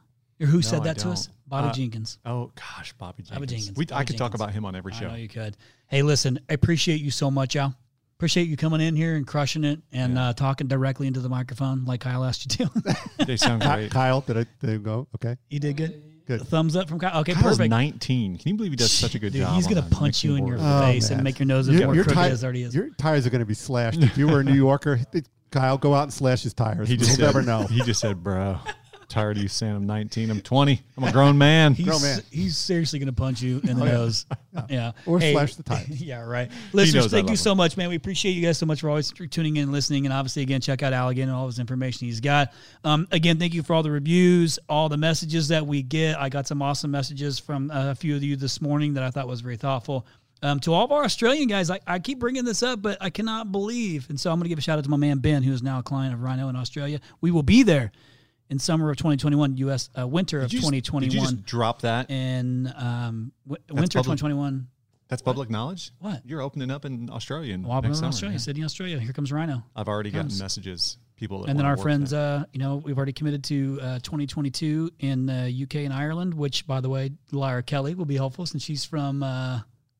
[0.41, 1.29] Or who said that to us?
[1.47, 2.17] Bobby Uh, Jenkins.
[2.25, 3.29] Oh gosh, Bobby Jenkins.
[3.39, 3.77] Bobby Jenkins.
[3.77, 5.07] We, I Bobby could talk about him on every I show.
[5.07, 5.55] know you could.
[5.87, 7.73] Hey, listen, I appreciate you so much, Al.
[8.17, 11.83] Appreciate you coming in here and crushing it and uh, talking directly into the microphone
[11.85, 12.95] like Kyle asked you to.
[13.25, 13.91] They sound great.
[13.91, 15.07] Kyle, did I, did I go?
[15.15, 15.35] Okay.
[15.49, 16.03] you did good.
[16.25, 16.39] Good.
[16.41, 17.19] A thumbs up from Kyle.
[17.19, 17.69] Okay, Kyle's perfect.
[17.69, 18.37] 19.
[18.37, 19.55] Can you believe he does such a good Dude, job?
[19.55, 20.85] he's gonna punch you in your mixing boards?
[20.85, 22.73] face and make your nose as Your- more your crooked ti- as already is.
[22.73, 24.01] Your tires are going to be slashed.
[24.01, 25.01] If you were a New Yorker,
[25.51, 26.87] Kyle, go out and slash his tires.
[26.87, 27.67] He just We'll said, never know.
[27.67, 28.57] He just said, "Bro."
[29.13, 30.31] Tired of you saying I'm 19.
[30.31, 30.81] I'm 20.
[30.97, 31.75] I'm a grown man.
[31.75, 32.21] He's, Grown man.
[32.31, 34.25] he's seriously going to punch you in the nose.
[34.69, 34.91] Yeah.
[35.07, 35.89] Or slash the tires.
[36.01, 36.51] yeah, right.
[36.73, 37.89] Listeners, thank you love so much, man.
[37.89, 40.05] We appreciate you guys so much for always tuning in and listening.
[40.05, 42.53] And obviously, again, check out Allegan and all his information he's got.
[42.83, 46.19] Um, again, thank you for all the reviews, all the messages that we get.
[46.19, 49.09] I got some awesome messages from uh, a few of you this morning that I
[49.09, 50.05] thought was very thoughtful.
[50.43, 53.09] Um, to all of our Australian guys, I, I keep bringing this up, but I
[53.09, 54.07] cannot believe.
[54.09, 55.63] And so I'm going to give a shout out to my man Ben, who is
[55.63, 56.99] now a client of Rhino in Australia.
[57.21, 57.91] We will be there
[58.49, 59.89] in summer of 2021, U.S.
[59.97, 62.09] Uh, winter of you just- 2021 Did you just drop that?
[62.11, 64.67] in um, w- winter public- 2021.
[65.09, 65.91] That's public knowledge.
[65.99, 66.21] What?
[66.25, 67.59] You're opening up in Australia.
[67.63, 68.39] Well, next in Australia, yeah.
[68.39, 68.99] Sydney, Australia.
[68.99, 69.63] Here comes Rhino.
[69.75, 70.97] I've already gotten messages.
[71.17, 74.89] People that And then our friends, uh, you know, we've already committed to uh, 2022
[74.99, 78.63] in uh, UK and Ireland, which, by the way, Lyra Kelly will be helpful since
[78.63, 79.59] she's from uh,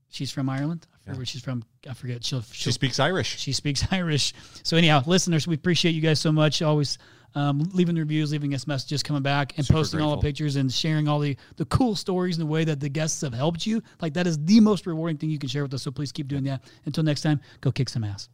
[0.09, 0.87] she's from Ireland.
[0.93, 1.63] I forget where she's from.
[1.87, 2.23] I forget.
[2.25, 3.37] She'll, she she'll speaks Irish.
[3.39, 4.33] she speaks Irish.
[4.63, 6.61] So anyhow, listeners, we appreciate you guys so much.
[6.63, 6.97] Always
[7.35, 10.55] um, leaving the reviews, leaving us messages, coming back and Super posting all the pictures
[10.55, 13.65] and sharing all the the cool stories and the way that the guests have helped
[13.65, 13.81] you.
[14.01, 15.83] Like that is the most rewarding thing you can share with us.
[15.83, 16.63] So please keep doing that.
[16.85, 18.29] Until next time, go kick some ass.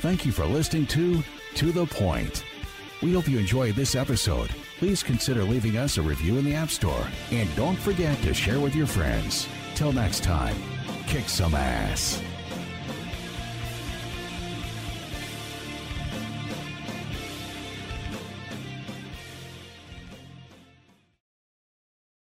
[0.00, 1.22] Thank you for listening to
[1.56, 2.44] To the Point.
[3.02, 4.50] We hope you enjoyed this episode.
[4.78, 7.06] Please consider leaving us a review in the App Store.
[7.30, 9.46] And don't forget to share with your friends.
[9.74, 10.56] Till next time,
[11.06, 12.22] kick some ass.